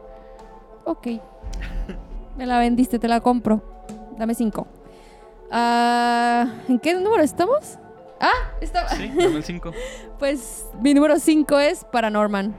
[0.84, 1.08] Ok.
[2.36, 3.62] Me la vendiste, te la compro.
[4.16, 4.66] Dame cinco.
[5.50, 7.78] Ah, ¿En qué número estamos?
[8.20, 8.88] Ah, estaba.
[8.90, 9.72] Sí, dame el 5.
[10.18, 12.54] Pues mi número 5 es Paranorman.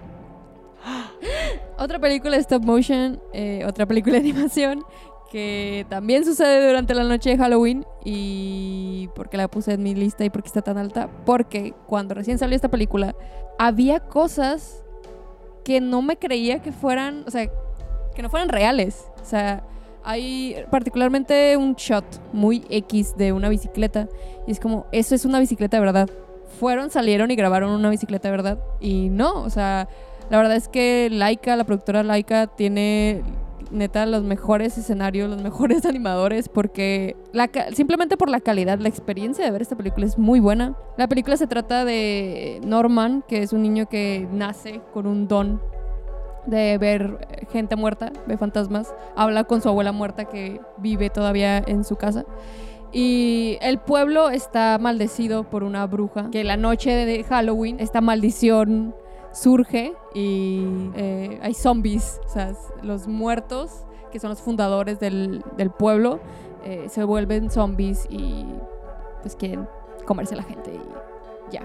[1.78, 4.86] otra película de stop motion, eh, otra película de animación
[5.32, 9.94] que también sucede durante la noche de Halloween y por qué la puse en mi
[9.94, 13.14] lista y por qué está tan alta, porque cuando recién salió esta película
[13.60, 14.86] había cosas
[15.66, 17.50] que no me creía que fueran, o sea,
[18.16, 19.12] que no fueran reales.
[19.22, 19.64] O sea,
[20.08, 24.08] hay particularmente un shot muy X de una bicicleta
[24.48, 26.10] y es como, eso es una bicicleta de verdad.
[26.62, 28.60] Fueron, salieron y grabaron una bicicleta de verdad.
[28.80, 29.90] Y no, o sea,
[30.30, 33.22] la verdad es que Laika, la productora Laika, tiene
[33.70, 37.18] neta los mejores escenarios, los mejores animadores, porque
[37.74, 40.78] simplemente por la calidad, la experiencia de ver esta película es muy buena.
[40.98, 45.62] La película se trata de Norman, que es un niño que nace con un don
[46.48, 51.84] de ver gente muerta, ve fantasmas, habla con su abuela muerta que vive todavía en
[51.84, 52.26] su casa.
[52.92, 58.96] Y el pueblo está maldecido por una bruja, que la noche de Halloween esta maldición
[59.34, 65.70] surge y eh, hay zombies, o sea, los muertos, que son los fundadores del, del
[65.70, 66.20] pueblo,
[66.64, 68.46] eh, se vuelven zombies y
[69.22, 69.68] pues quieren
[70.06, 71.62] comerse a la gente y ya.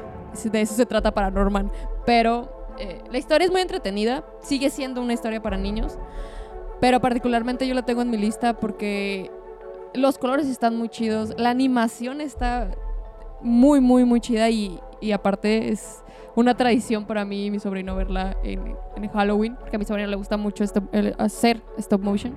[0.50, 1.70] De eso se trata Paranorman.
[2.04, 5.98] Pero eh, la historia es muy entretenida, sigue siendo una historia para niños,
[6.80, 9.30] pero particularmente yo la tengo en mi lista porque
[9.94, 12.70] los colores están muy chidos, la animación está
[13.40, 16.02] muy, muy, muy chida y, y aparte es
[16.34, 20.08] una tradición para mí y mi sobrino verla en, en Halloween, porque a mi sobrino
[20.08, 22.34] le gusta mucho stop- el- hacer stop motion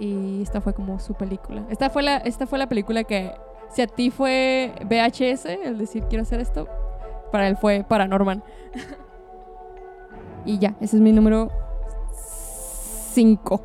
[0.00, 1.64] y esta fue como su película.
[1.70, 3.32] Esta fue la, esta fue la película que
[3.70, 6.66] si a ti fue VHS, el decir quiero hacer esto,
[7.30, 8.42] para él fue Paranorman.
[10.48, 11.52] y ya, ese es mi número
[13.12, 13.64] 5.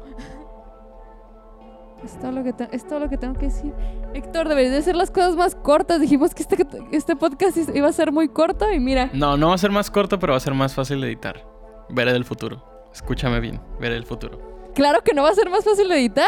[2.03, 3.73] Es todo, lo que es todo lo que tengo que decir.
[4.13, 6.01] Héctor, deberías de hacer las cosas más cortas.
[6.01, 6.57] Dijimos que este,
[6.91, 9.09] este podcast iba a ser muy corto y mira.
[9.13, 11.47] No, no va a ser más corto, pero va a ser más fácil de editar.
[11.87, 12.61] Veré del futuro.
[12.93, 14.37] Escúchame bien, veré del futuro.
[14.75, 16.27] Claro que no va a ser más fácil de editar.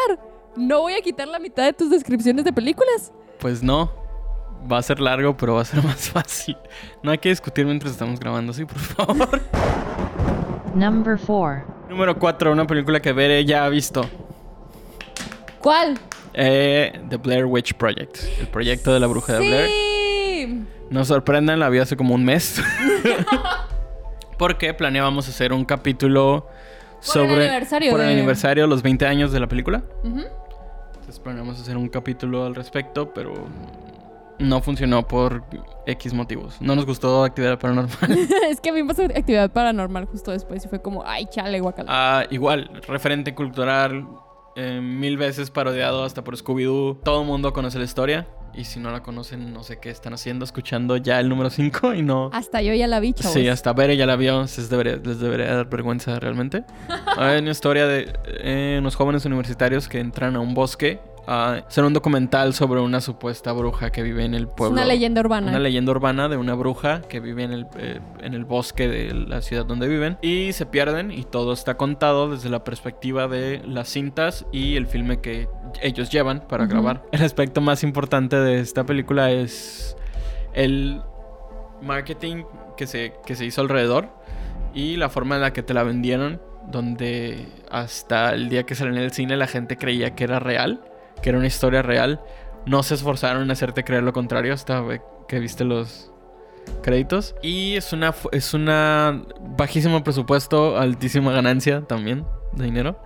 [0.56, 3.12] No voy a quitar la mitad de tus descripciones de películas.
[3.40, 3.92] Pues no.
[4.72, 6.56] Va a ser largo, pero va a ser más fácil.
[7.04, 9.42] No hay que discutir mientras estamos grabando, sí, por favor.
[10.76, 11.64] Number 4.
[11.90, 14.06] Número 4, una película que Bere ya ha visto.
[15.62, 15.98] ¿Cuál?
[16.34, 18.18] Eh, The Blair Witch Project.
[18.40, 19.70] El proyecto de la bruja de Blair.
[19.70, 20.64] Sí.
[20.90, 22.62] Nos sorprenden, la vi hace como un mes.
[24.38, 26.48] Porque planeábamos hacer un capítulo
[27.00, 27.48] sobre.
[27.48, 29.84] aniversario por el de- aniversario, los 20 años de la película.
[30.04, 30.22] Ujú.
[30.96, 33.34] Entonces planeamos hacer un capítulo al respecto, pero
[34.40, 35.44] no funcionó por
[35.86, 36.58] X motivos.
[36.60, 38.12] No nos gustó Actividad Paranormal.
[38.50, 41.90] es que pasó actividad paranormal justo después y fue como, ay, chale, guacala.
[41.92, 44.08] Ah, igual, referente cultural,
[44.56, 47.02] eh, mil veces parodiado hasta por Scooby-Doo.
[47.04, 48.28] Todo el mundo conoce la historia.
[48.58, 51.94] Y si no la conocen, no sé qué están haciendo, escuchando ya el número 5
[51.94, 52.30] y no...
[52.32, 53.34] Hasta yo ya la vi, chavos.
[53.34, 56.64] Sí, hasta Bere ya la vio, les debería, les debería dar vergüenza realmente.
[57.18, 61.84] Hay una historia de eh, unos jóvenes universitarios que entran a un bosque a hacer
[61.84, 64.74] un documental sobre una supuesta bruja que vive en el Es pueblo.
[64.74, 65.50] una leyenda urbana.
[65.50, 69.14] Una leyenda urbana de una bruja que vive en el, eh, en el bosque de
[69.14, 70.18] la ciudad donde viven.
[70.22, 74.88] Y se pierden y todo está contado desde la perspectiva de las cintas y el
[74.88, 75.48] filme que
[75.82, 77.04] ellos llevan para grabar.
[77.12, 79.96] El aspecto más importante de esta película es
[80.54, 81.02] el
[81.82, 82.44] marketing
[82.78, 84.10] que se, que se hizo alrededor
[84.74, 88.94] y la forma en la que te la vendieron, donde hasta el día que salió
[88.94, 90.82] en el cine la gente creía que era real,
[91.22, 92.22] que era una historia real.
[92.66, 94.84] No se esforzaron en hacerte creer lo contrario hasta
[95.28, 96.12] que viste los
[96.82, 97.36] créditos.
[97.42, 99.22] Y es una, es una
[99.58, 103.00] bajísimo presupuesto, altísima ganancia también de dinero.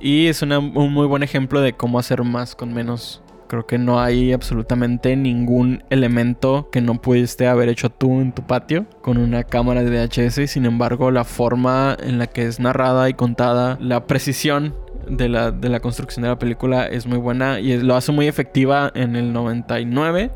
[0.00, 3.22] Y es una- un muy buen ejemplo de cómo hacer más con menos.
[3.48, 8.42] Creo que no hay absolutamente ningún elemento que no pudiste haber hecho tú en tu
[8.46, 10.46] patio con una cámara de VHS.
[10.46, 14.74] Sin embargo, la forma en la que es narrada y contada, la precisión
[15.10, 18.28] de la, de la construcción de la película es muy buena y lo hace muy
[18.28, 20.30] efectiva en el 99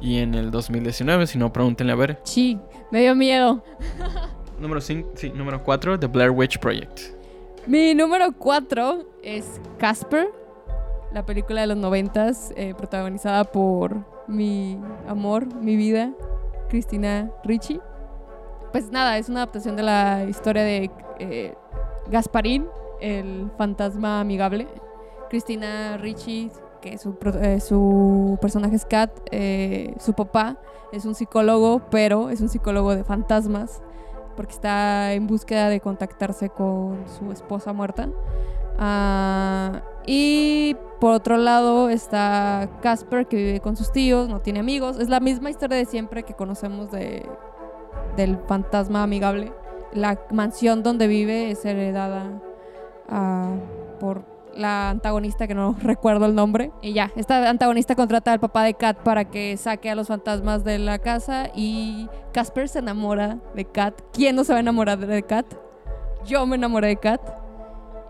[0.00, 1.26] y en el 2019.
[1.26, 2.18] Si no, pregúntenle a ver.
[2.24, 2.58] Sí,
[2.90, 3.62] me dio miedo.
[4.60, 7.00] Número 5, sí, número 4, The Blair Witch Project.
[7.66, 10.28] Mi número 4 es Casper,
[11.12, 16.12] la película de los noventas, eh, protagonizada por mi amor, mi vida,
[16.68, 17.80] Cristina Ricci.
[18.70, 21.54] Pues nada, es una adaptación de la historia de eh,
[22.08, 22.66] Gasparín,
[23.02, 24.68] el fantasma amigable.
[25.28, 26.50] Cristina Ricci,
[26.80, 30.58] que su, eh, su personaje es Kat, eh, su papá
[30.92, 33.82] es un psicólogo, pero es un psicólogo de fantasmas
[34.36, 38.08] porque está en búsqueda de contactarse con su esposa muerta.
[38.78, 44.98] Ah, y por otro lado está Casper, que vive con sus tíos, no tiene amigos.
[44.98, 47.28] Es la misma historia de siempre que conocemos de,
[48.16, 49.52] del fantasma amigable.
[49.92, 52.40] La mansión donde vive es heredada
[53.08, 53.54] ah,
[54.00, 54.24] por
[54.56, 56.72] la antagonista que no recuerdo el nombre.
[56.82, 60.64] Y ya, esta antagonista contrata al papá de Kat para que saque a los fantasmas
[60.64, 64.00] de la casa y Casper se enamora de Kat.
[64.12, 65.46] ¿Quién no se va a enamorar de Kat?
[66.24, 67.20] Yo me enamoré de Kat.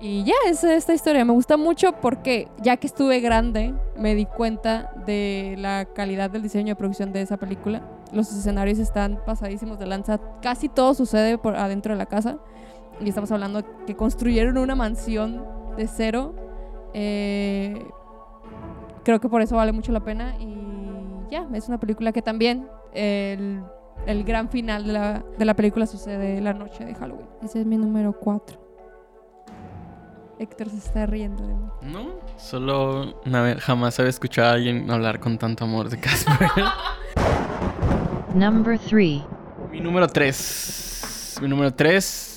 [0.05, 1.25] Y ya, es esta historia.
[1.25, 6.43] Me gusta mucho porque ya que estuve grande, me di cuenta de la calidad del
[6.43, 7.83] diseño de producción de esa película.
[8.11, 10.19] Los escenarios están pasadísimos de lanza.
[10.43, 12.39] Casi todo sucede por adentro de la casa.
[13.01, 15.45] Y estamos hablando que construyeron una mansión
[15.77, 16.35] de cero.
[16.95, 17.85] Eh,
[19.05, 20.35] creo que por eso vale mucho la pena.
[20.39, 20.57] Y
[21.31, 23.63] ya, es una película que también el,
[24.07, 27.27] el gran final de la, de la película sucede la noche de Halloween.
[27.43, 28.61] Ese es mi número 4.
[30.39, 31.67] Héctor se está riendo de mí.
[31.83, 36.49] No, solo una vez, jamás había escuchado a alguien hablar con tanto amor de Casper.
[38.35, 39.23] Number 3.
[39.71, 41.39] Mi número 3.
[41.43, 42.32] Mi número 3.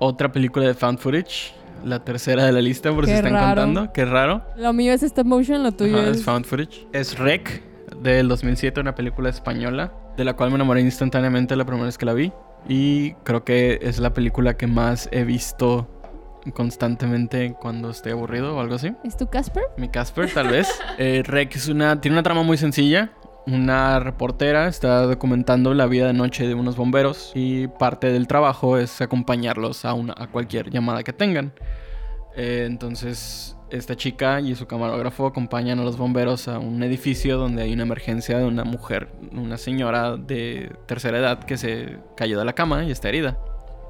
[0.00, 1.52] Otra película de Found Footage.
[1.84, 3.62] La tercera de la lista, por si Qué están raro.
[3.62, 3.92] contando.
[3.92, 4.42] Qué raro.
[4.56, 6.18] Lo mío es stop motion, lo tuyo Ajá, es...
[6.18, 6.86] es Found Footage.
[6.92, 7.62] Es Rec,
[8.02, 12.06] del 2007, una película española, de la cual me enamoré instantáneamente la primera vez que
[12.06, 12.32] la vi.
[12.68, 15.86] Y creo que es la película que más he visto
[16.54, 18.92] constantemente cuando estoy aburrido o algo así.
[19.04, 19.64] ¿Es tu Casper?
[19.76, 20.68] Mi Casper, tal vez.
[20.98, 23.12] Eh, Rec es una, tiene una trama muy sencilla.
[23.50, 28.78] Una reportera está documentando la vida de noche de unos bomberos y parte del trabajo
[28.78, 31.52] es acompañarlos a, una, a cualquier llamada que tengan.
[32.36, 37.62] Eh, entonces esta chica y su camarógrafo acompañan a los bomberos a un edificio donde
[37.62, 42.44] hay una emergencia de una mujer, una señora de tercera edad que se cayó de
[42.44, 43.36] la cama y está herida.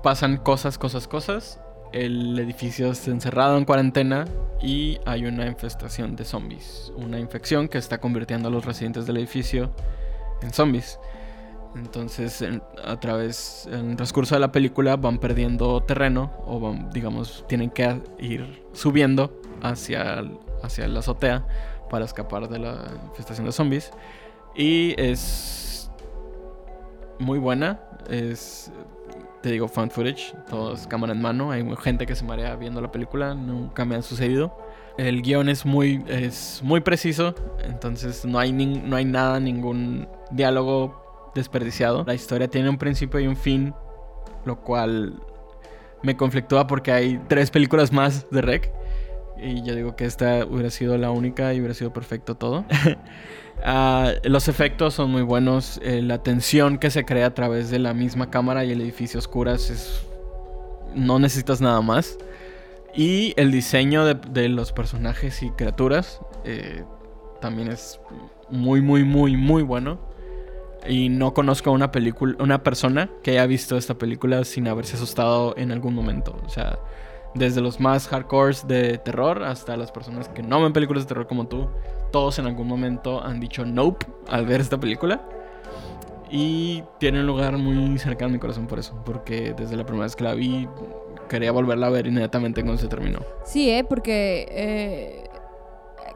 [0.03, 1.61] Pasan cosas, cosas, cosas.
[1.93, 4.25] El edificio está encerrado en cuarentena
[4.63, 6.93] y hay una infestación de zombies.
[6.97, 9.73] Una infección que está convirtiendo a los residentes del edificio
[10.43, 10.99] en zombies.
[11.75, 17.45] Entonces, en- a través, en el transcurso de la película van perdiendo terreno o digamos,
[17.49, 20.25] tienen que ir subiendo hacia,
[20.63, 21.47] hacia la azotea
[21.89, 23.91] para escapar de la infestación de zombies.
[24.55, 25.80] Y es
[27.21, 27.81] muy buena.
[28.09, 28.73] Es,
[29.43, 30.35] te digo, fan footage.
[30.49, 31.51] Todo es cámara en mano.
[31.51, 33.35] Hay gente que se marea viendo la película.
[33.35, 34.57] Nunca me ha sucedido.
[34.99, 37.35] El guion es muy, es muy preciso.
[37.63, 42.05] Entonces no hay, no hay nada, ningún diálogo desperdiciado.
[42.05, 43.75] La historia tiene un principio y un fin.
[44.45, 45.21] Lo cual
[46.03, 48.73] me conflictúa porque hay tres películas más de Rec.
[49.43, 52.65] Y yo digo que esta hubiera sido la única y hubiera sido perfecto todo.
[53.63, 55.81] Ah, los efectos son muy buenos.
[55.83, 59.19] eh, la tensión que se crea a través de la misma cámara y el edificio
[59.19, 60.07] oscuras es...
[60.95, 62.17] No necesitas nada más.
[62.95, 66.85] Y el diseño de, de los personajes y criaturas eh,
[67.43, 68.01] también es
[68.49, 70.01] muy, muy, muy, muy bueno.
[70.89, 74.97] Y no conozco a una película, una persona que haya visto esta película sin haberse
[74.97, 76.41] asustado en algún momento.
[76.47, 76.79] O sea,
[77.35, 81.27] desde los más hardcores de terror hasta las personas que no ven películas de terror
[81.27, 81.69] como tú,
[82.11, 85.23] todos en algún momento han dicho nope al ver esta película.
[86.33, 90.05] Y tiene un lugar muy cercano a mi corazón por eso, porque desde la primera
[90.05, 90.69] vez que la vi
[91.29, 93.21] quería volverla a ver inmediatamente cuando se terminó.
[93.45, 93.85] Sí, ¿eh?
[93.85, 95.31] Porque eh,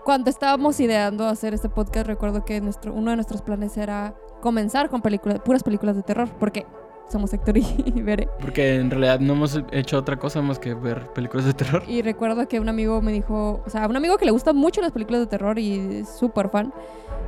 [0.04, 4.88] cuando estábamos ideando hacer este podcast, recuerdo que nuestro, uno de nuestros planes era comenzar
[4.88, 6.66] con películas, puras películas de terror, porque
[7.08, 7.62] somos Héctor y
[8.02, 8.28] Bere.
[8.40, 11.82] Porque en realidad no hemos hecho otra cosa más que ver películas de terror.
[11.86, 14.80] Y recuerdo que un amigo me dijo, o sea, un amigo que le gustan mucho
[14.80, 16.72] las películas de terror y es súper fan,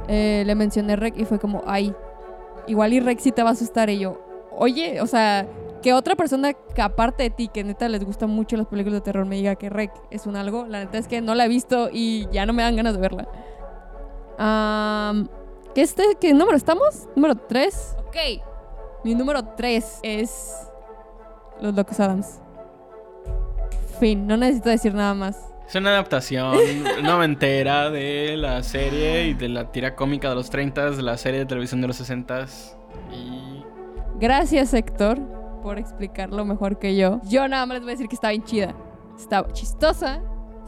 [0.09, 1.95] eh, le mencioné Rec y fue como, ay,
[2.67, 3.91] igual y Rec sí te va a asustar.
[3.91, 4.21] Y yo,
[4.53, 5.47] oye, o sea,
[5.83, 9.05] que otra persona que aparte de ti, que neta les gustan mucho las películas de
[9.05, 11.49] terror, me diga que Rec es un algo, la neta es que no la he
[11.49, 13.29] visto y ya no me dan ganas de verla.
[14.39, 15.29] Am,
[15.75, 17.09] ¿qué, este, ¿Qué número estamos?
[17.15, 17.97] Número 3.
[18.09, 18.56] Ok.
[19.05, 20.69] Mi número 3 es
[21.61, 22.41] Los Locos Adams.
[24.01, 25.39] Fin, no necesito decir nada más.
[25.67, 26.55] Es una adaptación
[27.03, 31.41] noventera de la serie y de la tira cómica de los 30 de la serie
[31.41, 32.47] de televisión de los 60
[33.13, 33.65] y
[34.19, 35.19] Gracias, Héctor,
[35.63, 37.21] por explicarlo mejor que yo.
[37.25, 38.75] Yo nada más les voy a decir que está bien chida.
[39.19, 40.23] Está chistosa.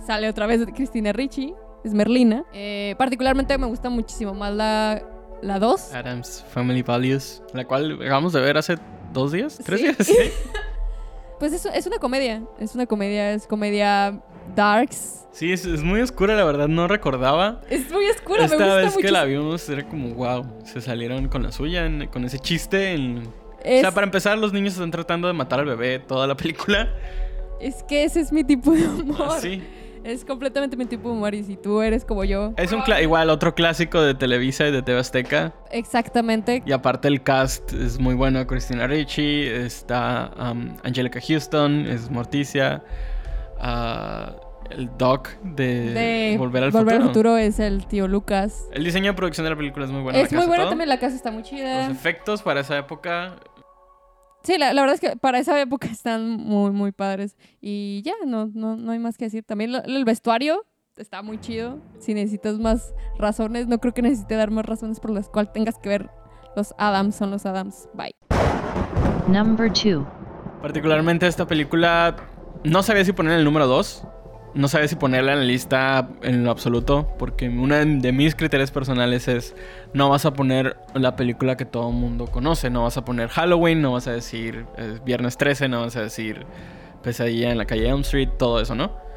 [0.06, 1.54] Sale otra vez de Cristina Ricci.
[1.84, 2.44] Es Merlina.
[2.52, 5.02] Eh, particularmente me gusta muchísimo más la,
[5.42, 5.94] la 2.
[5.94, 8.76] Adams Family Values, la cual acabamos de ver hace
[9.12, 9.86] dos días, tres Sí.
[9.86, 9.96] días.
[10.06, 10.14] Sí.
[11.38, 12.42] Pues es, es una comedia.
[12.58, 13.32] Es una comedia.
[13.32, 14.20] Es comedia
[14.56, 15.26] darks.
[15.30, 17.60] Sí, es, es muy oscura, la verdad, no recordaba.
[17.70, 18.40] Es muy oscura.
[18.40, 21.86] me Esta gusta vez que la vimos era como, wow, se salieron con la suya,
[21.86, 22.92] en- con ese chiste.
[22.94, 23.32] en-
[23.62, 26.36] Es, O sea, para empezar, los niños están tratando de matar al bebé toda la
[26.36, 26.88] película.
[27.60, 29.38] es que ese es mi tipo de humor.
[29.40, 29.62] Sí.
[30.08, 31.34] Es completamente mi tipo de humor.
[31.34, 32.54] Y si tú eres como yo.
[32.56, 35.52] Es un igual otro clásico de Televisa y de TV Azteca.
[35.70, 36.62] Exactamente.
[36.64, 38.46] Y aparte el cast es muy bueno.
[38.46, 42.82] Christina Ricci, está um, Angelica Houston, es Morticia.
[43.60, 44.34] ah,
[44.70, 47.36] el Doc de, de Volver al Volver Futuro.
[47.36, 48.66] es el tío Lucas.
[48.72, 50.18] El diseño de producción de la película es muy bueno.
[50.18, 50.68] es muy todo.
[50.70, 51.88] también, la casa está muy chida.
[51.88, 53.36] Los efectos para esa época.
[54.42, 57.36] Sí, la, la verdad es que para esa época están muy, muy padres.
[57.60, 59.44] Y ya, no, no, no hay más que decir.
[59.44, 60.64] También lo- el vestuario
[60.96, 61.78] está muy chido.
[61.98, 65.78] Si necesitas más razones, no creo que necesite dar más razones por las cuales tengas
[65.78, 66.10] que ver
[66.56, 67.88] los Adams, son los Adams.
[67.94, 68.14] Bye.
[69.28, 70.04] Number 2.
[70.62, 72.16] Particularmente esta película.
[72.64, 74.04] No sabía si poner el número 2.
[74.54, 77.08] No sabía si ponerla en la lista en lo absoluto.
[77.18, 79.54] Porque uno de mis criterios personales es.
[79.92, 82.70] No vas a poner la película que todo el mundo conoce.
[82.70, 83.82] No vas a poner Halloween.
[83.82, 85.68] No vas a decir eh, Viernes 13.
[85.68, 86.46] No vas a decir
[87.02, 88.30] Pesadilla en la calle Elm Street.
[88.38, 89.08] Todo eso, ¿no?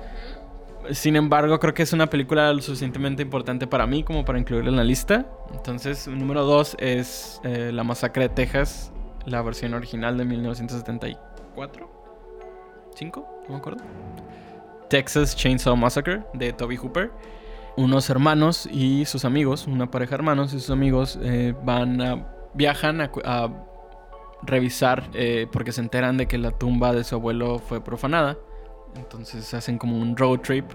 [0.89, 4.71] Sin embargo, creo que es una película lo suficientemente importante para mí como para incluirla
[4.71, 5.27] en la lista.
[5.53, 8.91] Entonces, número 2 es eh, La Masacre de Texas,
[9.25, 11.89] la versión original de 1974.
[12.99, 13.15] ¿5?
[13.15, 13.83] No me acuerdo.
[14.91, 17.11] Texas Chainsaw Massacre de Toby Hooper.
[17.77, 22.27] Unos hermanos y sus amigos, una pareja de hermanos y sus amigos eh, van a
[22.53, 23.49] viajan a,
[24.43, 28.37] revisar eh, porque se enteran de que la tumba de su abuelo fue profanada.
[28.97, 30.65] Entonces hacen como un road trip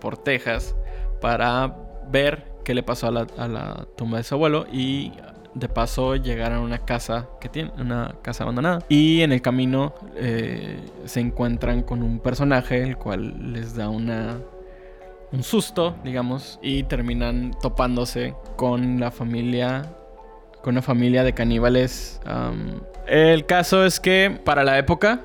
[0.00, 0.76] por Texas
[1.22, 1.74] para
[2.10, 5.12] ver qué le pasó a la tumba de su abuelo y
[5.54, 8.80] de paso llegar a una casa que tiene, una casa abandonada.
[8.88, 14.38] Y en el camino eh, se encuentran con un personaje el cual les da una
[15.32, 19.96] un susto, digamos, y terminan topándose con la familia
[20.62, 22.20] con una familia de caníbales.
[23.06, 25.20] el caso es que para la época,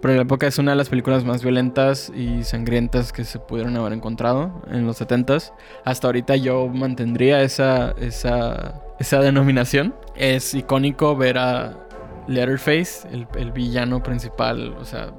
[0.00, 3.76] para la época es una de las películas más violentas y sangrientas que se pudieron
[3.76, 5.52] haber encontrado en los 70s.
[5.84, 9.94] Hasta ahorita yo mantendría esa, esa, esa denominación.
[10.14, 11.86] Es icónico ver a
[12.28, 15.12] Letterface, el, el villano principal, o sea,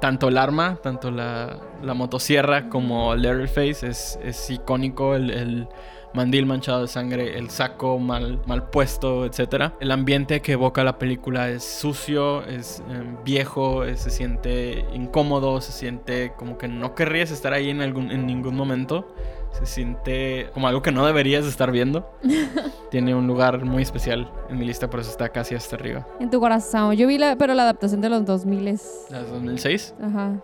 [0.00, 5.68] tanto el arma, tanto la, la motosierra como Letterface es, es icónico, el
[6.14, 9.72] mandil manchado de sangre, el saco mal, mal puesto, etc.
[9.80, 15.60] El ambiente que evoca la película es sucio, es eh, viejo, eh, se siente incómodo,
[15.60, 19.14] se siente como que no querrías estar ahí en, algún, en ningún momento.
[19.52, 22.10] Se siente como algo que no deberías estar viendo.
[22.90, 26.06] Tiene un lugar muy especial en mi lista, por eso está casi hasta arriba.
[26.20, 26.94] En tu corazón.
[26.94, 29.06] Yo vi la, pero la adaptación de los 2000 es...
[29.10, 29.94] ¿La de 2006?
[30.02, 30.42] Ajá.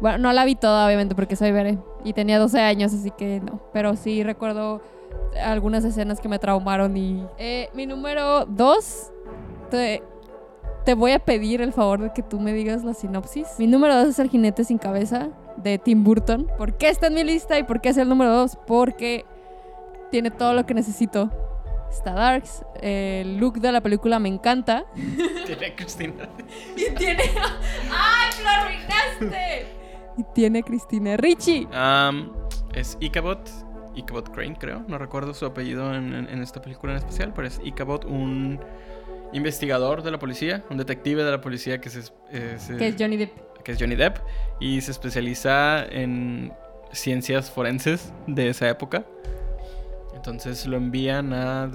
[0.00, 1.78] Bueno, no la vi toda, obviamente, porque soy bebé.
[2.04, 3.60] Y tenía 12 años, así que no.
[3.72, 4.80] Pero sí recuerdo
[5.42, 7.24] algunas escenas que me traumaron y...
[7.38, 9.12] Eh, mi número 2...
[9.70, 10.02] Te,
[10.84, 13.46] te voy a pedir el favor de que tú me digas la sinopsis.
[13.58, 16.46] Mi número 2 es El jinete sin cabeza de Tim Burton.
[16.56, 18.58] ¿Por qué está en mi lista y por qué es el número 2?
[18.66, 19.24] Porque
[20.12, 21.30] tiene todo lo que necesito.
[21.90, 22.64] Está Darks.
[22.80, 24.84] El look de la película me encanta.
[25.46, 26.28] Tiene Cristina.
[26.76, 27.22] Y tiene.
[27.90, 29.66] ¡Ay, lo arruinaste!
[30.18, 31.66] Y tiene Cristina Ricci.
[31.72, 32.32] Am,
[32.74, 33.38] es Ichabod.
[33.96, 34.84] Ichabod Crane, creo.
[34.86, 38.60] No recuerdo su apellido en, en- en esta película en especial, pero es Ichabod, un
[39.32, 42.96] investigador de la policía, un detective de la policía que, se, eh, se- Que es
[42.98, 43.62] Johnny Depp.
[43.64, 44.18] que es Johnny Depp
[44.60, 46.52] y se especializa en
[46.92, 49.04] ciencias forenses de esa época.
[50.14, 51.70] Entonces lo envían a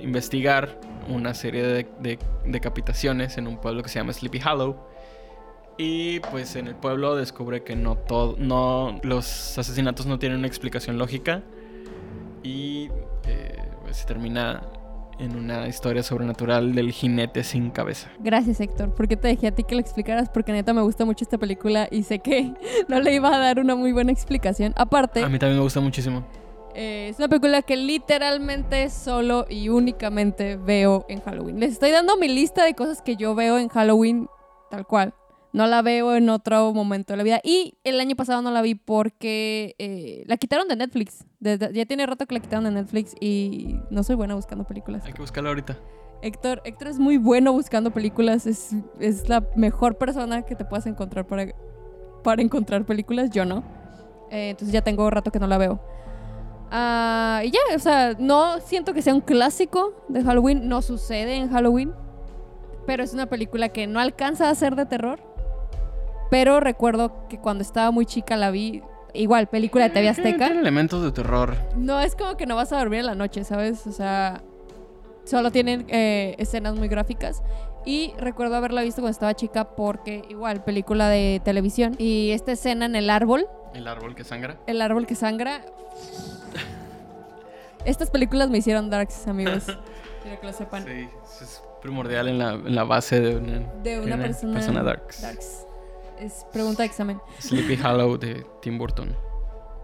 [0.00, 0.78] investigar
[1.08, 4.76] una serie de, de decapitaciones en un pueblo que se llama Sleepy Hollow.
[5.82, 10.46] Y pues en el pueblo descubre que no todo, no, los asesinatos no tienen una
[10.46, 11.42] explicación lógica.
[12.42, 12.90] Y
[13.24, 14.62] eh, pues, se termina
[15.18, 18.10] en una historia sobrenatural del jinete sin cabeza.
[18.18, 21.24] Gracias, Héctor, porque te dejé a ti que lo explicaras, porque neta me gusta mucho
[21.24, 22.52] esta película y sé que
[22.88, 24.74] no le iba a dar una muy buena explicación.
[24.76, 26.26] Aparte, A mí también me gusta muchísimo.
[26.74, 31.58] eh, es una película que literalmente solo y únicamente veo en Halloween.
[31.58, 34.28] Les estoy dando mi lista de cosas que yo veo en Halloween
[34.70, 35.14] tal cual.
[35.52, 37.40] No la veo en otro momento de la vida.
[37.42, 41.24] Y el año pasado no la vi porque eh, la quitaron de Netflix.
[41.40, 45.04] Desde- ya tiene rato que la quitaron de Netflix y no soy buena buscando películas.
[45.06, 45.76] Hay que buscarla ahorita.
[46.22, 48.46] Héctor, Héctor es muy bueno buscando películas.
[48.46, 48.70] Es,
[49.00, 51.46] es la mejor persona que te puedas encontrar para,
[52.22, 53.30] para encontrar películas.
[53.30, 53.64] Yo no.
[54.30, 55.80] Eh, entonces ya tengo rato que no la veo.
[56.70, 60.68] Ah, y ya, o sea, no siento que sea un clásico de Halloween.
[60.68, 61.92] No sucede en Halloween.
[62.86, 65.20] Pero es una película que no alcanza a ser de terror.
[66.30, 68.82] Pero recuerdo que cuando estaba muy chica la vi.
[69.12, 70.46] Igual, película de TV Azteca.
[70.46, 71.56] Tiene elementos de terror.
[71.76, 73.84] No es como que no vas a dormir en la noche, ¿sabes?
[73.88, 74.40] O sea,
[75.24, 77.42] solo tienen eh, escenas muy gráficas.
[77.84, 81.96] Y recuerdo haberla visto cuando estaba chica porque igual, película de televisión.
[81.98, 84.58] Y esta escena en el árbol, El árbol que sangra.
[84.68, 85.62] el árbol que sangra.
[87.84, 89.64] Estas películas me hicieron darks, amigos.
[90.22, 90.84] Quiero que lo sepan.
[90.84, 91.08] Sí,
[91.42, 95.22] es primordial en la, en la base de una, De una una persona, darks.
[95.22, 95.66] darks.
[96.20, 97.18] Es pregunta de examen.
[97.38, 99.16] Sleepy Hollow de Tim Burton.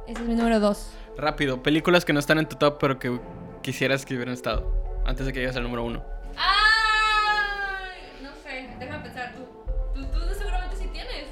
[0.06, 0.90] Ese es mi número dos.
[1.16, 3.18] Rápido, películas que no están en tu top pero que
[3.62, 4.70] quisieras que hubieran estado.
[5.06, 6.04] Antes de que llegues al número uno.
[6.36, 8.22] ¡Ay!
[8.22, 9.34] No sé, déjame pensar.
[9.34, 9.44] Tú,
[9.94, 11.28] tú, tú seguramente sí tienes.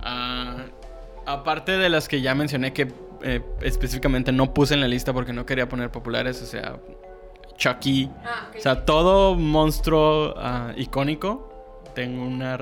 [0.00, 0.64] Ah,
[1.26, 2.90] aparte de las que ya mencioné que
[3.22, 6.80] eh, específicamente no puse en la lista porque no quería poner populares, o sea,
[7.56, 8.10] Chucky.
[8.24, 8.50] Ah.
[8.56, 11.46] O sea, todo monstruo ah, icónico.
[11.94, 12.56] Tengo una...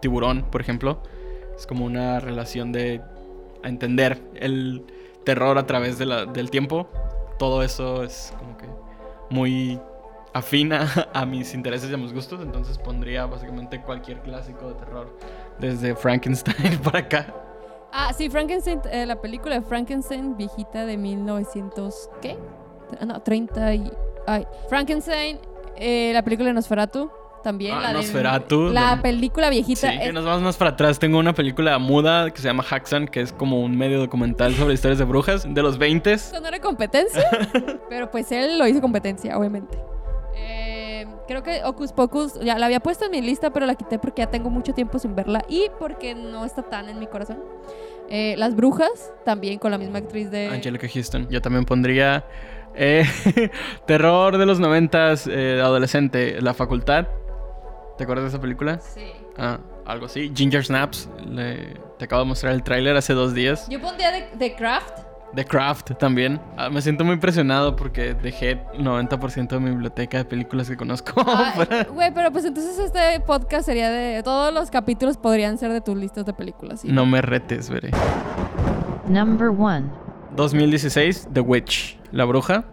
[0.00, 1.02] Tiburón, por ejemplo.
[1.60, 3.02] Es como una relación de
[3.62, 4.82] entender el
[5.24, 6.88] terror a través de la- del tiempo.
[7.38, 8.64] Todo eso es como que
[9.28, 9.78] muy
[10.32, 12.40] afina a mis intereses y a mis gustos.
[12.40, 15.14] Entonces pondría básicamente cualquier clásico de terror.
[15.58, 17.34] Desde Frankenstein para acá.
[17.92, 22.38] Ah, sí, Frankenstein, eh, la película de Frankenstein, viejita de 1900, ¿qué?
[22.98, 23.92] Ah, No, 30 y...
[24.70, 25.38] Frankenstein,
[25.76, 27.10] eh, la película de Nosferatu,
[27.42, 27.74] también.
[27.74, 29.90] Ah, la de- la de- película Sí, viejita.
[29.90, 30.98] que es- nos vamos más para atrás.
[30.98, 34.74] Tengo una película muda que se llama Haxan, que es como un medio documental sobre
[34.74, 36.30] historias de brujas de los 20s.
[36.32, 37.22] Eso no era competencia,
[37.88, 39.78] pero pues él lo hizo competencia, obviamente.
[40.34, 44.00] Eh, Creo que Ocus Pocus ya la había puesto en mi lista, pero la quité
[44.00, 47.38] porque ya tengo mucho tiempo sin verla y porque no está tan en mi corazón.
[48.08, 50.48] Eh, Las Brujas, también con la misma actriz de...
[50.48, 51.28] Angelica Houston.
[51.30, 52.24] Yo también pondría
[52.74, 53.04] eh,
[53.86, 57.06] terror de los noventas, eh, adolescente, La Facultad.
[58.00, 58.78] ¿Te acuerdas de esa película?
[58.80, 59.12] Sí.
[59.36, 60.32] Ah, algo así.
[60.34, 61.06] Ginger Snaps.
[61.22, 63.68] le- te acabo de mostrar el tráiler hace dos días.
[63.68, 65.00] Yo pondría The, The Craft.
[65.34, 66.40] The Craft también.
[66.56, 70.78] Ah, me siento muy presionado porque dejé el 90% de mi biblioteca de películas que
[70.78, 71.12] conozco.
[71.26, 71.84] Ah.
[71.92, 74.22] Güey, pero pues entonces este podcast sería de...
[74.22, 76.80] Todos los capítulos podrían ser de tus listas de películas.
[76.80, 76.88] ¿sí?
[76.90, 77.90] no me retes, veré.
[79.08, 79.92] Number 1.
[80.36, 81.98] 2016, The Witch.
[82.12, 82.64] La bruja.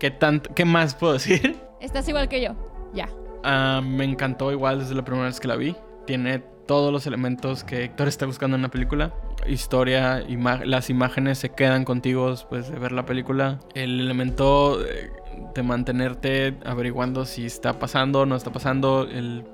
[0.00, 1.56] ¿Qué, tant ¿Qué más puedo decir?
[1.80, 2.56] Estás igual que yo.
[2.92, 3.08] Ya.
[3.42, 5.76] Ah, me encantó igual desde la primera vez que la vi.
[6.06, 9.12] Tiene todos los elementos que Héctor está buscando en una película.
[9.46, 10.24] Historia,
[10.64, 13.58] las imágenes se quedan contigo después de ver la película.
[13.74, 15.10] El elemento eh,
[15.54, 19.08] de mantenerte averiguando si está pasando o no está pasando.
[19.10, 19.44] El,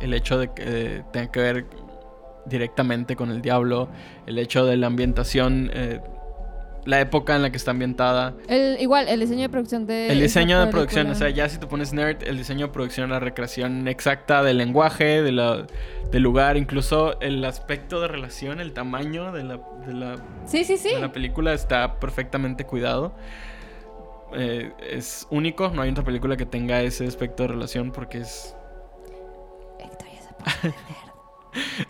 [0.00, 1.66] el hecho de que eh, tenga que ver
[2.46, 3.88] directamente con el diablo.
[4.26, 5.70] El hecho de la ambientación.
[5.72, 6.00] eh,
[6.88, 8.34] la época en la que está ambientada.
[8.48, 10.08] El, igual, el diseño de producción de...
[10.10, 13.10] El diseño de producción, o sea, ya si te pones nerd, el diseño de producción,
[13.10, 15.66] la recreación exacta del lenguaje, de la,
[16.10, 20.16] del lugar, incluso el aspecto de relación, el tamaño de la, de la,
[20.46, 20.88] Sí, sí, sí.
[20.88, 23.14] de la película está perfectamente cuidado.
[24.32, 28.56] Eh, es único, no hay otra película que tenga ese aspecto de relación porque es...
[29.78, 30.32] Héctor ya se
[30.62, 30.74] puede.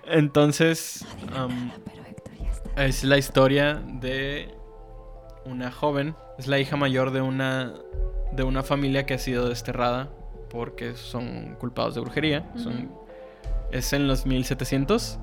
[0.18, 2.84] Entonces, No diga am, nada, pero Héctor ya está.
[2.84, 4.57] es la historia de
[5.50, 7.74] una joven, es la hija mayor de una
[8.32, 10.10] de una familia que ha sido desterrada
[10.50, 12.50] porque son culpados de brujería.
[12.56, 12.90] Son
[13.70, 15.18] es en los 1700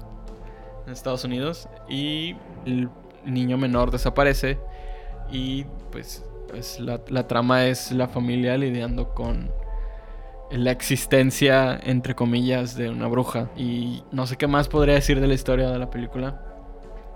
[0.85, 2.89] en Estados Unidos y el
[3.25, 4.59] niño menor desaparece
[5.31, 9.51] y pues, pues la, la trama es la familia lidiando con
[10.51, 15.27] la existencia entre comillas de una bruja y no sé qué más podría decir de
[15.27, 16.41] la historia de la película.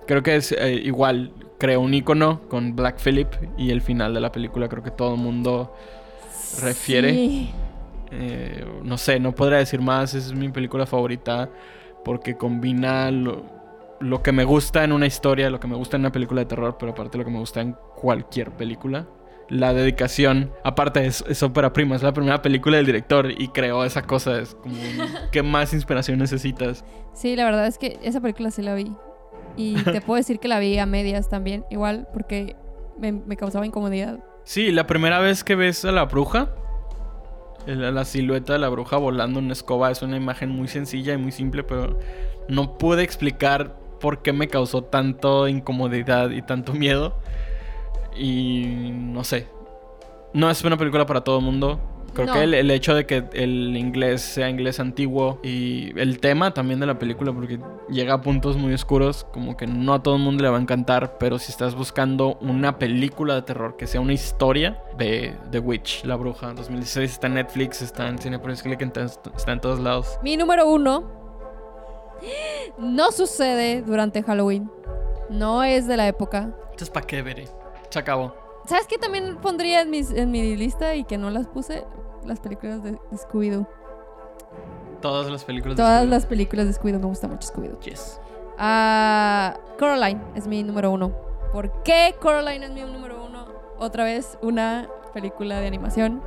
[0.07, 4.22] Creo que es eh, igual, creo un icono con Black Phillip y el final de
[4.22, 5.76] la película creo que todo el mundo
[6.62, 7.14] refiere.
[7.14, 7.51] Sí.
[8.12, 10.16] Eh, no sé, no podría decir más.
[10.16, 11.49] Es mi película favorita
[12.03, 13.43] porque combina lo,
[13.99, 16.45] lo que me gusta en una historia, lo que me gusta en una película de
[16.45, 19.07] terror, pero aparte lo que me gusta en cualquier película.
[19.49, 23.84] La dedicación, aparte es, es ópera prima, es la primera película del director y creó
[23.84, 24.39] esa cosa.
[24.39, 24.76] Es como,
[25.32, 26.86] ¿qué más inspiración necesitas?
[27.14, 28.93] Sí, la verdad es que esa película sí la vi.
[29.60, 32.55] Y te puedo decir que la vi a medias también, igual, porque
[32.97, 34.20] me, causaba incomodidad.
[34.43, 36.49] Sí, la primera vez que ves a la bruja,
[37.66, 41.32] la silueta de la bruja volando en escoba es una imagen muy sencilla y muy
[41.32, 41.99] simple, pero
[42.47, 47.20] no pude explicar por qué me causó tanto incomodidad y tanto miedo.
[48.18, 49.47] Y no sé.
[50.34, 51.80] No es una película para todo el mundo.
[52.14, 52.34] Creo No.
[52.34, 56.80] que el, el hecho de que el inglés sea inglés antiguo y el tema también
[56.80, 60.22] de la película, porque llega a puntos muy oscuros, como que no a todo el
[60.22, 64.01] mundo le va a encantar, pero si estás buscando una película de terror que sea
[64.01, 66.53] una historia, ve The Witch, La Bruja.
[66.53, 70.20] 2016 está en Netflix, está en Cinepolis Click, está está en todos lados.
[70.24, 71.03] Mi número uno
[72.78, 74.70] no sucede durante Halloween.
[75.30, 76.49] No es de la época.
[76.64, 77.47] Entonces, ¿para qué veré?
[77.89, 78.34] Se acabó.
[78.70, 81.86] ¿Sabes qué también pondría en, mis- en mi lista y que no las puse?
[82.26, 83.67] Las películas de, de Scooby-Doo.
[85.01, 86.09] Todas las películas de Todas Scooby-Doo.
[86.09, 87.80] las películas de Scooby-Doo me gusta mucho Scooby-Doo.
[87.80, 88.20] Yes.
[88.57, 91.11] Ah, Coraline es mi número uno.
[91.53, 93.45] ¿Por qué Coraline es mi número uno?
[93.80, 96.22] Otra vez una película de animación.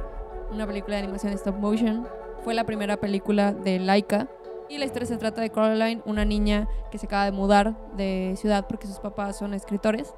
[0.50, 2.08] Una película de animación stop motion.
[2.42, 4.26] Fue la primera película de Laika.
[4.68, 8.34] Y la historia se trata de Coraline, una niña que se acaba de mudar de
[8.36, 10.14] ciudad porque sus papás son escritores,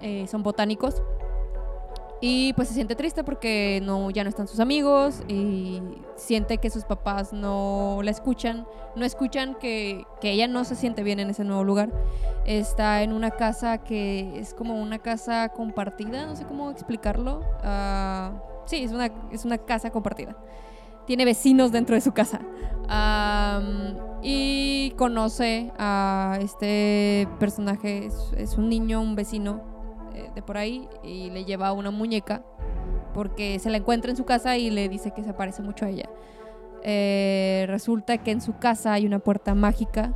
[0.00, 1.02] eh, son botánicos.
[2.22, 5.80] Y pues se siente triste porque no, ya no están sus amigos y
[6.16, 11.02] siente que sus papás no la escuchan, no escuchan que, que ella no se siente
[11.02, 11.90] bien en ese nuevo lugar.
[12.44, 17.40] Está en una casa que es como una casa compartida, no sé cómo explicarlo.
[17.62, 18.32] Ah,
[18.66, 20.36] sí, es una, es una casa compartida.
[21.06, 22.42] Tiene vecinos dentro de su casa.
[22.86, 29.79] Am, y conoce a este personaje, es un niño, un vecino
[30.14, 32.42] eh, de por ahí, y le lleva una muñeca
[33.14, 35.88] porque se la encuentra en su casa y le dice que se parece mucho a
[35.90, 36.08] ella.
[36.82, 40.14] Eh, resulta que en su casa hay una puerta mágica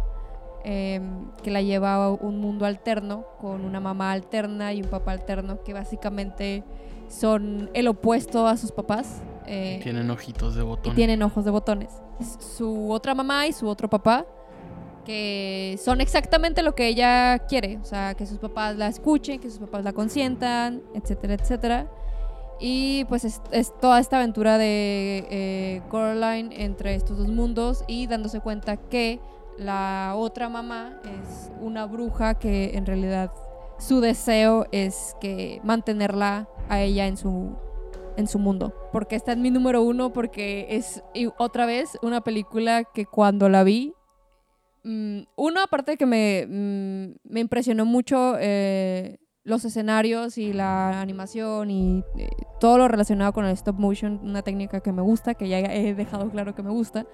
[0.64, 1.00] eh,
[1.42, 5.62] que la lleva a un mundo alterno con una mamá alterna y un papá alterno
[5.62, 6.64] que básicamente
[7.08, 9.20] son el opuesto a sus papás.
[9.46, 10.94] eh, Tienen ojitos de botón.
[10.94, 11.90] tienen ojos de botones.
[12.18, 14.24] Es Su otra mamá y su otro papá,
[15.04, 17.78] que son exactamente lo que ella quiere.
[17.78, 21.86] O sea, que sus papás la escuchen, que sus papás la consientan, etcétera, etcétera.
[22.60, 28.06] Y pues es, es toda esta aventura de eh, Coraline entre estos dos mundos y
[28.06, 29.20] dándose cuenta que
[29.58, 33.32] la otra mamá es una bruja que en realidad
[33.78, 37.56] su deseo es que mantenerla a ella en su
[38.16, 38.72] en su mundo.
[38.92, 41.02] Porque está en mi número uno porque es
[41.38, 43.94] otra vez una película que cuando la vi
[44.84, 51.00] mm, uno aparte de que me, mm, me impresionó mucho eh, los escenarios y la
[51.00, 52.28] animación y eh,
[52.60, 55.94] todo lo relacionado con el stop motion, una técnica que me gusta, que ya he
[55.94, 57.06] dejado claro que me gusta,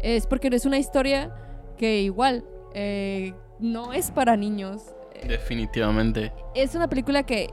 [0.00, 1.34] es porque es una historia
[1.76, 2.44] que igual
[2.74, 4.82] eh, no es para niños.
[5.26, 6.32] Definitivamente.
[6.54, 7.50] Es una película que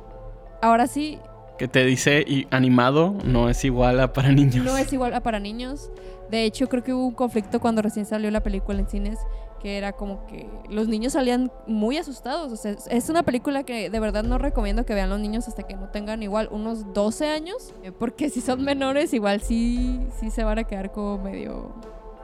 [0.61, 1.19] ahora sí
[1.57, 4.63] Que te dice y animado no es igual a para niños.
[4.65, 5.91] no es igual a para niños.
[6.29, 9.19] De hecho, creo que hubo un conflicto cuando recién salió la película en cines,
[9.59, 12.51] que era como que los niños salían muy asustados.
[12.51, 15.63] O sea, es- una película que de verdad no recomiendo que vean los niños hasta
[15.63, 20.29] que no tengan igual unos 12 años, eh, porque si son menores igual sí, sí
[20.31, 21.73] se van a quedar como medio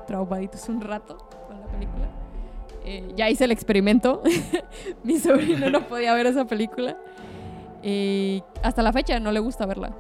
[0.08, 1.18] traumaditos un rato
[1.48, 2.08] con la película.
[2.86, 4.22] Eh, ya hice el experimento.
[5.04, 6.96] Mi sobrino no podía ver esa película.
[7.84, 9.96] Y hasta la fecha no le gusta verla.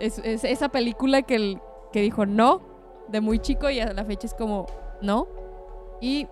[0.00, 1.60] Es, es esa película que, el-
[1.92, 2.60] que dijo no
[3.08, 4.66] de muy chico y a la fecha es como
[5.02, 5.26] no.
[6.00, 6.26] Y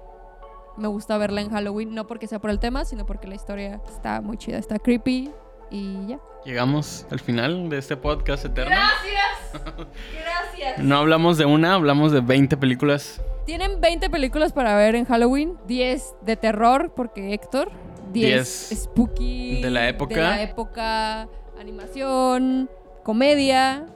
[0.77, 3.81] me gusta verla en Halloween, no porque sea por el tema, sino porque la historia
[3.89, 5.31] está muy chida, está creepy
[5.71, 6.21] y ya.
[6.45, 8.71] Llegamos al final de este podcast eterno.
[8.71, 9.67] Gracias.
[10.15, 10.79] Gracias.
[10.79, 13.21] No hablamos de una, hablamos de 20 películas.
[13.47, 17.71] Tienen 20 películas para ver en Halloween, 10 de terror porque Héctor,
[18.13, 20.15] 10 10 spooky de la época.
[20.15, 22.71] de la época, animación,
[23.03, 23.87] comedia.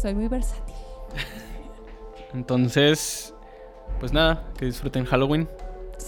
[0.00, 0.74] Soy muy versátil.
[2.34, 3.34] Entonces,
[4.00, 5.48] pues nada, que disfruten Halloween.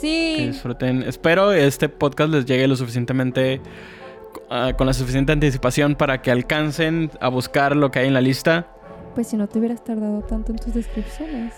[0.01, 0.47] Que Sí.
[0.49, 1.03] disfruten.
[1.03, 3.61] Espero este podcast les llegue lo suficientemente.
[4.51, 8.20] ah, con la suficiente anticipación para que alcancen a buscar lo que hay en la
[8.20, 8.66] lista.
[9.14, 11.55] Pues si no te hubieras tardado tanto en tus descripciones,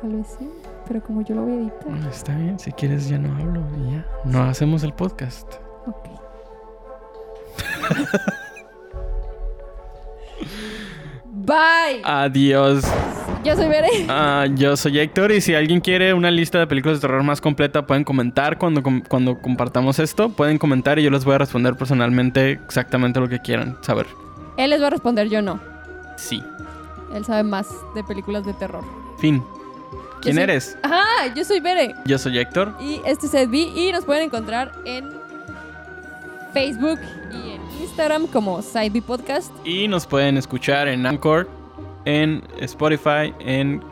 [0.00, 0.48] tal vez sí,
[0.86, 1.88] pero como yo lo voy a editar.
[1.88, 4.06] Mm, Está bien, si quieres ya no hablo y ya.
[4.24, 5.54] No hacemos el podcast.
[5.86, 6.08] Ok.
[11.24, 12.02] Bye.
[12.04, 12.84] Adiós.
[13.44, 13.88] Yo soy Bere.
[14.08, 17.40] Ah, yo soy Héctor y si alguien quiere una lista de películas de terror más
[17.40, 20.28] completa pueden comentar cuando, cuando compartamos esto.
[20.28, 24.06] Pueden comentar y yo les voy a responder personalmente exactamente lo que quieran saber.
[24.56, 25.58] Él les va a responder, yo no.
[26.16, 26.42] Sí.
[27.14, 28.84] Él sabe más de películas de terror.
[29.18, 29.42] Fin.
[30.20, 30.78] ¿Quién soy- eres?
[30.84, 31.96] Ajá, yo soy Bere.
[32.04, 32.72] Yo soy Héctor.
[32.80, 35.10] Y este es Edby y nos pueden encontrar en
[36.52, 37.00] Facebook
[37.32, 39.50] y en Instagram como SideB Podcast.
[39.66, 41.48] Y nos pueden escuchar en Anchor,
[42.04, 43.82] en Spotify, en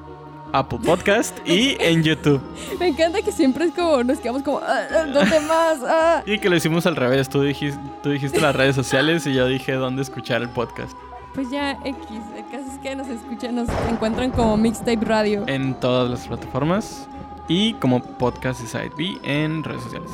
[0.52, 2.40] Apple Podcast y en YouTube.
[2.80, 5.78] Me encanta que siempre es como, nos quedamos como, "Ah, ah, ¿dónde más?
[5.86, 6.22] Ah".
[6.26, 7.28] Y que lo hicimos al revés.
[7.28, 10.92] Tú dijiste, tú dijiste las redes sociales y yo dije dónde escuchar el podcast.
[11.34, 11.96] Pues ya X,
[12.36, 15.44] el caso es que nos escuchan, nos encuentran como Mixtape Radio.
[15.46, 17.06] En todas las plataformas.
[17.46, 20.10] Y como podcast de Side B en redes sociales.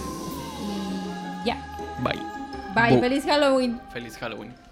[1.45, 1.57] Ya.
[2.03, 2.21] Bye.
[2.75, 3.81] Bye, feliz Halloween.
[3.91, 4.66] Feliz Halloween.